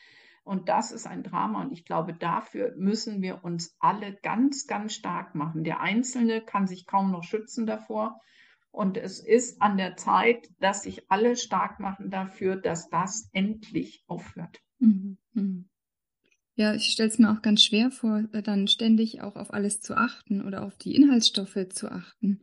Und 0.45 0.71
das 0.71 0.93
ist 0.93 1.07
ein 1.07 1.23
Drama. 1.23 1.61
Und 1.61 1.73
ich 1.73 1.85
glaube, 1.85 2.15
dafür 2.15 2.75
müssen 2.79 3.21
wir 3.21 3.45
uns 3.45 3.77
alle 3.81 4.15
ganz, 4.23 4.67
ganz 4.67 4.95
stark 4.95 5.35
machen. 5.35 5.63
Der 5.63 5.81
Einzelne 5.81 6.41
kann 6.41 6.67
sich 6.67 6.87
kaum 6.87 7.11
noch 7.11 7.23
schützen 7.23 7.67
davor. 7.67 8.19
Und 8.71 8.97
es 8.97 9.21
ist 9.21 9.61
an 9.61 9.77
der 9.77 9.97
Zeit, 9.97 10.49
dass 10.59 10.85
sich 10.85 11.11
alle 11.11 11.37
stark 11.37 11.81
machen 11.81 12.09
dafür, 12.09 12.57
dass 12.57 12.89
das 12.89 13.29
endlich 13.35 14.05
aufhört. 14.07 14.63
Mhm. 14.79 15.19
mhm. 15.35 15.69
Ja, 16.55 16.75
ich 16.75 16.87
stelle 16.87 17.11
es 17.11 17.19
mir 17.19 17.31
auch 17.31 17.43
ganz 17.43 17.63
schwer 17.63 17.93
vor, 17.93 18.23
dann 18.43 18.67
ständig 18.67 19.21
auch 19.21 19.37
auf 19.37 19.53
alles 19.53 19.81
zu 19.81 19.97
achten 19.97 20.43
oder 20.45 20.65
auf 20.65 20.77
die 20.77 20.97
Inhaltsstoffe 20.97 21.69
zu 21.69 21.93
achten. 21.93 22.41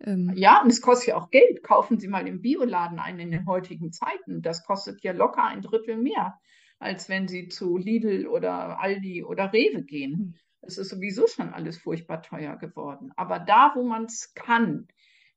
Ähm, 0.00 0.32
ja, 0.34 0.62
und 0.62 0.68
es 0.68 0.80
kostet 0.80 1.08
ja 1.08 1.16
auch 1.16 1.30
Geld. 1.30 1.62
Kaufen 1.62 1.98
Sie 1.98 2.08
mal 2.08 2.26
im 2.26 2.42
Bioladen 2.42 2.98
ein 2.98 3.18
in 3.18 3.30
den 3.30 3.46
heutigen 3.46 3.92
Zeiten. 3.92 4.42
Das 4.42 4.64
kostet 4.64 5.02
ja 5.02 5.12
locker 5.12 5.44
ein 5.44 5.62
Drittel 5.62 5.96
mehr, 5.96 6.38
als 6.78 7.08
wenn 7.08 7.28
Sie 7.28 7.48
zu 7.48 7.76
Lidl 7.76 8.26
oder 8.26 8.80
Aldi 8.80 9.24
oder 9.24 9.52
Rewe 9.52 9.82
gehen. 9.82 10.12
Hm. 10.12 10.34
Es 10.60 10.78
ist 10.78 10.88
sowieso 10.88 11.26
schon 11.26 11.54
alles 11.54 11.78
furchtbar 11.78 12.22
teuer 12.22 12.56
geworden. 12.56 13.12
Aber 13.16 13.38
da, 13.38 13.72
wo 13.74 13.84
man 13.84 14.04
es 14.04 14.34
kann, 14.34 14.88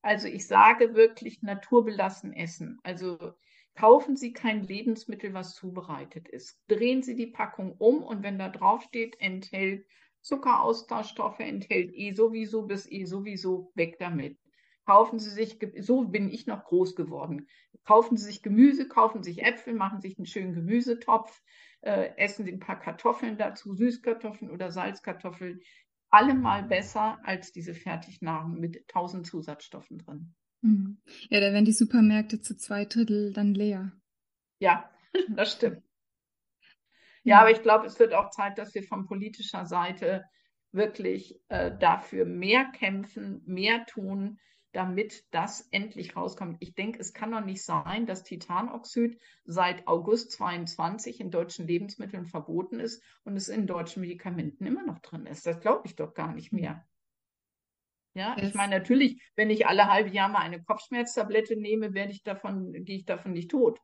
also 0.01 0.27
ich 0.27 0.47
sage 0.47 0.95
wirklich 0.95 1.41
naturbelassen 1.41 2.33
essen. 2.33 2.79
Also 2.83 3.17
kaufen 3.75 4.17
Sie 4.17 4.33
kein 4.33 4.63
Lebensmittel, 4.63 5.33
was 5.33 5.55
zubereitet 5.55 6.27
ist. 6.27 6.59
Drehen 6.67 7.03
Sie 7.03 7.15
die 7.15 7.27
Packung 7.27 7.73
um 7.77 8.03
und 8.03 8.23
wenn 8.23 8.39
da 8.39 8.49
drauf 8.49 8.81
steht, 8.83 9.19
enthält 9.19 9.85
Zuckeraustauschstoffe, 10.21 11.39
enthält 11.39 11.93
eh 11.93 12.11
sowieso 12.11 12.63
bis 12.63 12.91
eh 12.91 13.05
sowieso, 13.05 13.71
weg 13.75 13.97
damit. 13.99 14.37
Kaufen 14.89 15.19
Sie 15.19 15.29
sich, 15.29 15.59
so 15.81 16.05
bin 16.05 16.31
ich 16.31 16.47
noch 16.47 16.63
groß 16.63 16.95
geworden. 16.95 17.47
Kaufen 17.83 18.17
Sie 18.17 18.25
sich 18.25 18.41
Gemüse, 18.41 18.87
kaufen 18.87 19.21
sich 19.21 19.43
Äpfel, 19.43 19.75
machen 19.75 20.01
sich 20.01 20.17
einen 20.17 20.25
schönen 20.25 20.55
Gemüsetopf, 20.55 21.43
äh, 21.81 22.09
essen 22.17 22.43
Sie 22.43 22.51
ein 22.51 22.59
paar 22.59 22.79
Kartoffeln 22.79 23.37
dazu, 23.37 23.75
Süßkartoffeln 23.75 24.49
oder 24.49 24.71
Salzkartoffeln. 24.71 25.61
Allemal 26.09 26.63
besser 26.63 27.19
als 27.23 27.51
diese 27.51 27.75
Fertignahrung 27.75 28.59
mit 28.59 28.87
tausend 28.87 29.27
Zusatzstoffen 29.27 29.99
drin. 29.99 30.33
Mhm. 30.61 30.99
Ja, 31.29 31.39
da 31.39 31.53
werden 31.53 31.65
die 31.65 31.71
Supermärkte 31.71 32.41
zu 32.41 32.57
zwei 32.57 32.85
Drittel 32.85 33.31
dann 33.31 33.53
leer. 33.53 33.91
Ja, 34.57 34.89
das 35.35 35.53
stimmt. 35.53 35.83
Ja, 37.21 37.41
aber 37.41 37.51
ich 37.51 37.61
glaube, 37.61 37.85
es 37.85 37.99
wird 37.99 38.15
auch 38.15 38.31
Zeit, 38.31 38.57
dass 38.57 38.73
wir 38.73 38.81
von 38.81 39.05
politischer 39.05 39.67
Seite 39.67 40.25
wirklich 40.71 41.39
äh, 41.49 41.77
dafür 41.77 42.25
mehr 42.25 42.65
kämpfen, 42.71 43.43
mehr 43.45 43.85
tun, 43.85 44.39
damit 44.71 45.25
das 45.31 45.67
endlich 45.71 46.15
rauskommt. 46.15 46.57
Ich 46.59 46.75
denke, 46.75 46.99
es 46.99 47.13
kann 47.13 47.31
doch 47.31 47.43
nicht 47.43 47.63
sein, 47.63 48.05
dass 48.05 48.23
Titanoxid 48.23 49.19
seit 49.45 49.87
August 49.87 50.31
22 50.33 51.19
in 51.19 51.31
deutschen 51.31 51.67
Lebensmitteln 51.67 52.25
verboten 52.25 52.79
ist 52.79 53.03
und 53.23 53.35
es 53.35 53.49
in 53.49 53.67
deutschen 53.67 54.01
Medikamenten 54.01 54.65
immer 54.65 54.85
noch 54.85 54.99
drin 54.99 55.25
ist. 55.25 55.45
Das 55.45 55.59
glaube 55.59 55.87
ich 55.87 55.95
doch 55.95 56.13
gar 56.13 56.33
nicht 56.33 56.51
mehr. 56.51 56.85
Ja, 58.15 58.35
ich 58.37 58.53
meine, 58.53 58.77
natürlich, 58.77 59.21
wenn 59.35 59.49
ich 59.49 59.67
alle 59.67 59.87
halbe 59.87 60.09
Jahr 60.09 60.29
mal 60.29 60.39
eine 60.39 60.61
Kopfschmerztablette 60.63 61.55
nehme, 61.55 61.93
werde 61.93 62.11
ich 62.11 62.23
davon, 62.23 62.73
gehe 62.83 62.97
ich 62.97 63.05
davon 63.05 63.33
nicht 63.33 63.51
tot. 63.51 63.79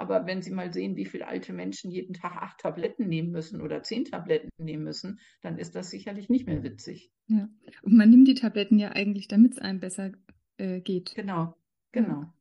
Aber 0.00 0.24
wenn 0.24 0.40
Sie 0.40 0.50
mal 0.50 0.72
sehen, 0.72 0.96
wie 0.96 1.04
viele 1.04 1.28
alte 1.28 1.52
Menschen 1.52 1.90
jeden 1.90 2.14
Tag 2.14 2.32
acht 2.32 2.58
Tabletten 2.60 3.06
nehmen 3.06 3.32
müssen 3.32 3.60
oder 3.60 3.82
zehn 3.82 4.06
Tabletten 4.06 4.48
nehmen 4.56 4.82
müssen, 4.82 5.20
dann 5.42 5.58
ist 5.58 5.74
das 5.74 5.90
sicherlich 5.90 6.30
nicht 6.30 6.46
mehr 6.46 6.62
witzig. 6.62 7.12
Ja, 7.26 7.50
und 7.82 7.96
man 7.98 8.08
nimmt 8.08 8.26
die 8.26 8.34
Tabletten 8.34 8.78
ja 8.78 8.92
eigentlich, 8.92 9.28
damit 9.28 9.52
es 9.52 9.58
einem 9.58 9.78
besser 9.78 10.12
äh, 10.56 10.80
geht. 10.80 11.14
Genau, 11.16 11.54
genau. 11.92 12.32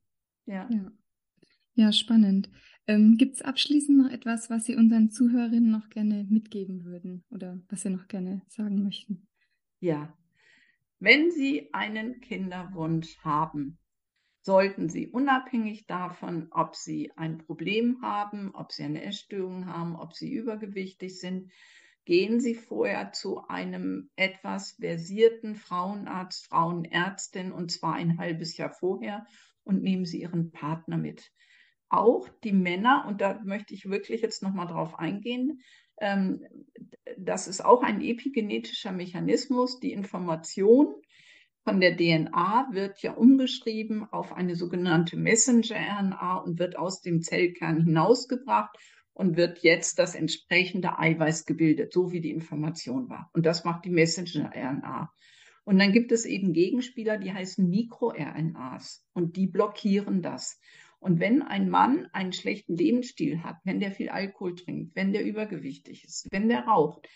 Ja. 0.46 0.70
Ja, 0.72 0.92
ja 1.74 1.92
spannend. 1.92 2.50
Ähm, 2.88 3.18
Gibt 3.18 3.36
es 3.36 3.42
abschließend 3.42 3.98
noch 3.98 4.10
etwas, 4.10 4.50
was 4.50 4.64
Sie 4.64 4.78
unseren 4.78 5.10
Zuhörerinnen 5.10 5.70
noch 5.70 5.90
gerne 5.90 6.26
mitgeben 6.30 6.86
würden 6.86 7.26
oder 7.30 7.60
was 7.68 7.82
Sie 7.82 7.90
noch 7.90 8.08
gerne 8.08 8.42
sagen 8.48 8.84
möchten? 8.84 9.28
Ja, 9.82 10.18
wenn 11.00 11.30
Sie 11.30 11.74
einen 11.74 12.22
Kinderwunsch 12.22 13.18
haben, 13.18 13.79
sollten 14.50 14.90
Sie 14.90 15.06
unabhängig 15.06 15.86
davon, 15.86 16.48
ob 16.50 16.76
Sie 16.76 17.12
ein 17.16 17.38
Problem 17.38 18.02
haben, 18.02 18.50
ob 18.56 18.72
Sie 18.72 18.82
eine 18.82 19.04
Essstörung 19.04 19.68
haben, 19.68 19.96
ob 19.96 20.16
Sie 20.16 20.34
übergewichtig 20.34 21.20
sind, 21.20 21.52
gehen 22.04 22.40
Sie 22.40 22.56
vorher 22.56 23.12
zu 23.12 23.48
einem 23.48 24.10
etwas 24.16 24.72
versierten 24.72 25.54
Frauenarzt, 25.54 26.48
Frauenärztin 26.48 27.52
und 27.52 27.72
zwar 27.72 27.94
ein 27.94 28.18
halbes 28.18 28.58
Jahr 28.58 28.72
vorher 28.72 29.28
und 29.66 29.84
nehmen 29.84 30.06
Sie 30.06 30.22
Ihren 30.22 30.50
Partner 30.50 30.98
mit. 30.98 31.32
Auch 31.88 32.28
die 32.44 32.52
Männer, 32.52 33.06
und 33.08 33.22
da 33.22 33.40
möchte 33.44 33.76
ich 33.76 33.88
wirklich 33.88 34.24
jetzt 34.24 34.42
nochmal 34.42 34.66
drauf 34.66 34.98
eingehen, 34.98 35.62
ähm, 36.02 36.44
das 37.20 37.48
ist 37.48 37.64
auch 37.64 37.84
ein 37.84 38.02
epigenetischer 38.02 38.94
Mechanismus, 38.94 39.80
die 39.80 39.92
Information 39.92 40.96
von 41.70 41.82
der 41.82 41.96
DNA 41.96 42.70
wird 42.72 43.00
ja 43.04 43.12
umgeschrieben 43.12 44.04
auf 44.12 44.34
eine 44.34 44.56
sogenannte 44.56 45.18
Messenger-RNA 45.18 46.38
und 46.38 46.58
wird 46.58 46.76
aus 46.76 47.04
dem 47.04 47.22
Zellkern 47.22 47.84
hinausgebracht 47.84 48.76
und 49.14 49.38
wird 49.38 49.60
jetzt 49.60 50.00
das 50.00 50.16
entsprechende 50.16 50.98
Eiweiß 50.98 51.46
gebildet, 51.46 51.94
so 51.94 52.12
wie 52.12 52.22
die 52.22 52.32
Information 52.32 53.08
war. 53.08 53.30
Und 53.34 53.46
das 53.46 53.66
macht 53.66 53.86
die 53.86 53.92
Messenger-RNA. 53.92 55.12
Und 55.64 55.78
dann 55.78 55.92
gibt 55.92 56.12
es 56.12 56.26
eben 56.26 56.54
Gegenspieler, 56.54 57.20
die 57.20 57.32
heißen 57.32 57.70
MikroRNAs 57.70 59.06
und 59.14 59.36
die 59.36 59.46
blockieren 59.46 60.24
das. 60.24 60.60
Und 60.98 61.20
wenn 61.20 61.44
ein 61.44 61.70
Mann 61.70 62.08
einen 62.14 62.34
schlechten 62.34 62.78
Lebensstil 62.78 63.44
hat, 63.44 63.58
wenn 63.64 63.80
der 63.80 63.92
viel 63.92 64.10
Alkohol 64.10 64.56
trinkt, 64.56 64.96
wenn 64.96 65.14
der 65.14 65.24
übergewichtig 65.24 66.04
ist, 66.04 66.32
wenn 66.32 66.50
der 66.50 66.62
raucht, 66.62 67.08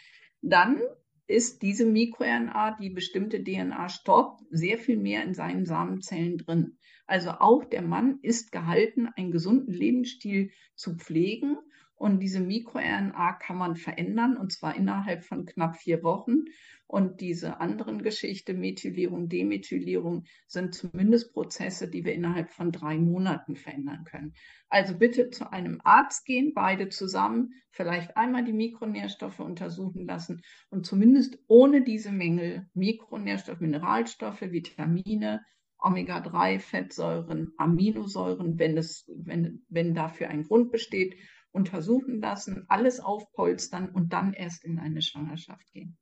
dann 0.44 0.80
ist 1.28 1.62
diese 1.62 1.86
MikroRNA, 1.86 2.78
die 2.80 2.90
bestimmte 2.90 3.44
DNA 3.44 3.90
stoppt, 3.90 4.44
sehr 4.50 4.78
viel 4.78 4.98
mehr 4.98 5.24
in 5.24 5.34
seinen 5.34 5.66
Samenzellen 5.66 6.38
drin. 6.38 6.78
Also 7.06 7.32
auch 7.32 7.64
der 7.64 7.82
Mann 7.82 8.20
ist 8.22 8.52
gehalten, 8.52 9.08
einen 9.16 9.32
gesunden 9.32 9.74
Lebensstil 9.74 10.52
zu 10.76 10.96
pflegen. 10.96 11.58
Und 12.04 12.20
diese 12.20 12.42
MikroRNA 12.42 13.32
kann 13.40 13.56
man 13.56 13.78
verändern, 13.78 14.36
und 14.36 14.52
zwar 14.52 14.76
innerhalb 14.76 15.24
von 15.24 15.46
knapp 15.46 15.78
vier 15.78 16.04
Wochen. 16.04 16.44
Und 16.86 17.22
diese 17.22 17.62
anderen 17.62 18.04
Geschichte, 18.04 18.54
Methylierung, 18.54 19.30
Demethylierung, 19.30 20.26
sind 20.46 20.76
zumindest 20.76 21.32
Prozesse, 21.32 21.90
die 21.90 22.04
wir 22.04 22.14
innerhalb 22.14 22.50
von 22.50 22.74
drei 22.74 22.98
Monaten 22.98 23.56
verändern 23.56 24.04
können. 24.04 24.34
Also 24.68 24.98
bitte 24.98 25.30
zu 25.30 25.50
einem 25.54 25.80
Arzt 25.86 26.26
gehen, 26.26 26.52
beide 26.54 26.90
zusammen, 26.90 27.54
vielleicht 27.72 28.18
einmal 28.18 28.44
die 28.44 28.52
Mikronährstoffe 28.52 29.40
untersuchen 29.40 30.06
lassen 30.06 30.42
und 30.72 30.86
zumindest 30.86 31.40
ohne 31.48 31.84
diese 31.84 32.12
Mängel, 32.12 32.68
Mikronährstoffe, 32.74 33.62
Mineralstoffe, 33.62 34.42
Vitamine, 34.42 35.40
Omega-3, 35.78 36.60
Fettsäuren, 36.60 37.54
Aminosäuren, 37.58 38.60
wenn, 38.60 38.78
es, 38.78 39.10
wenn, 39.16 39.66
wenn 39.70 39.96
dafür 39.96 40.28
ein 40.28 40.44
Grund 40.44 40.70
besteht, 40.70 41.16
untersuchen 41.54 42.20
lassen, 42.20 42.66
alles 42.68 43.00
aufpolstern 43.00 43.90
und 43.90 44.12
dann 44.12 44.34
erst 44.34 44.66
in 44.66 44.80
eine 44.80 45.02
Schwangerschaft 45.02 45.72
gehen. 45.72 45.98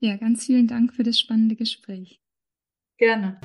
Ja, 0.00 0.16
ganz 0.16 0.46
vielen 0.46 0.68
Dank 0.68 0.94
für 0.94 1.02
das 1.02 1.18
spannende 1.18 1.56
Gespräch. 1.56 2.20
Gerne. 2.98 3.40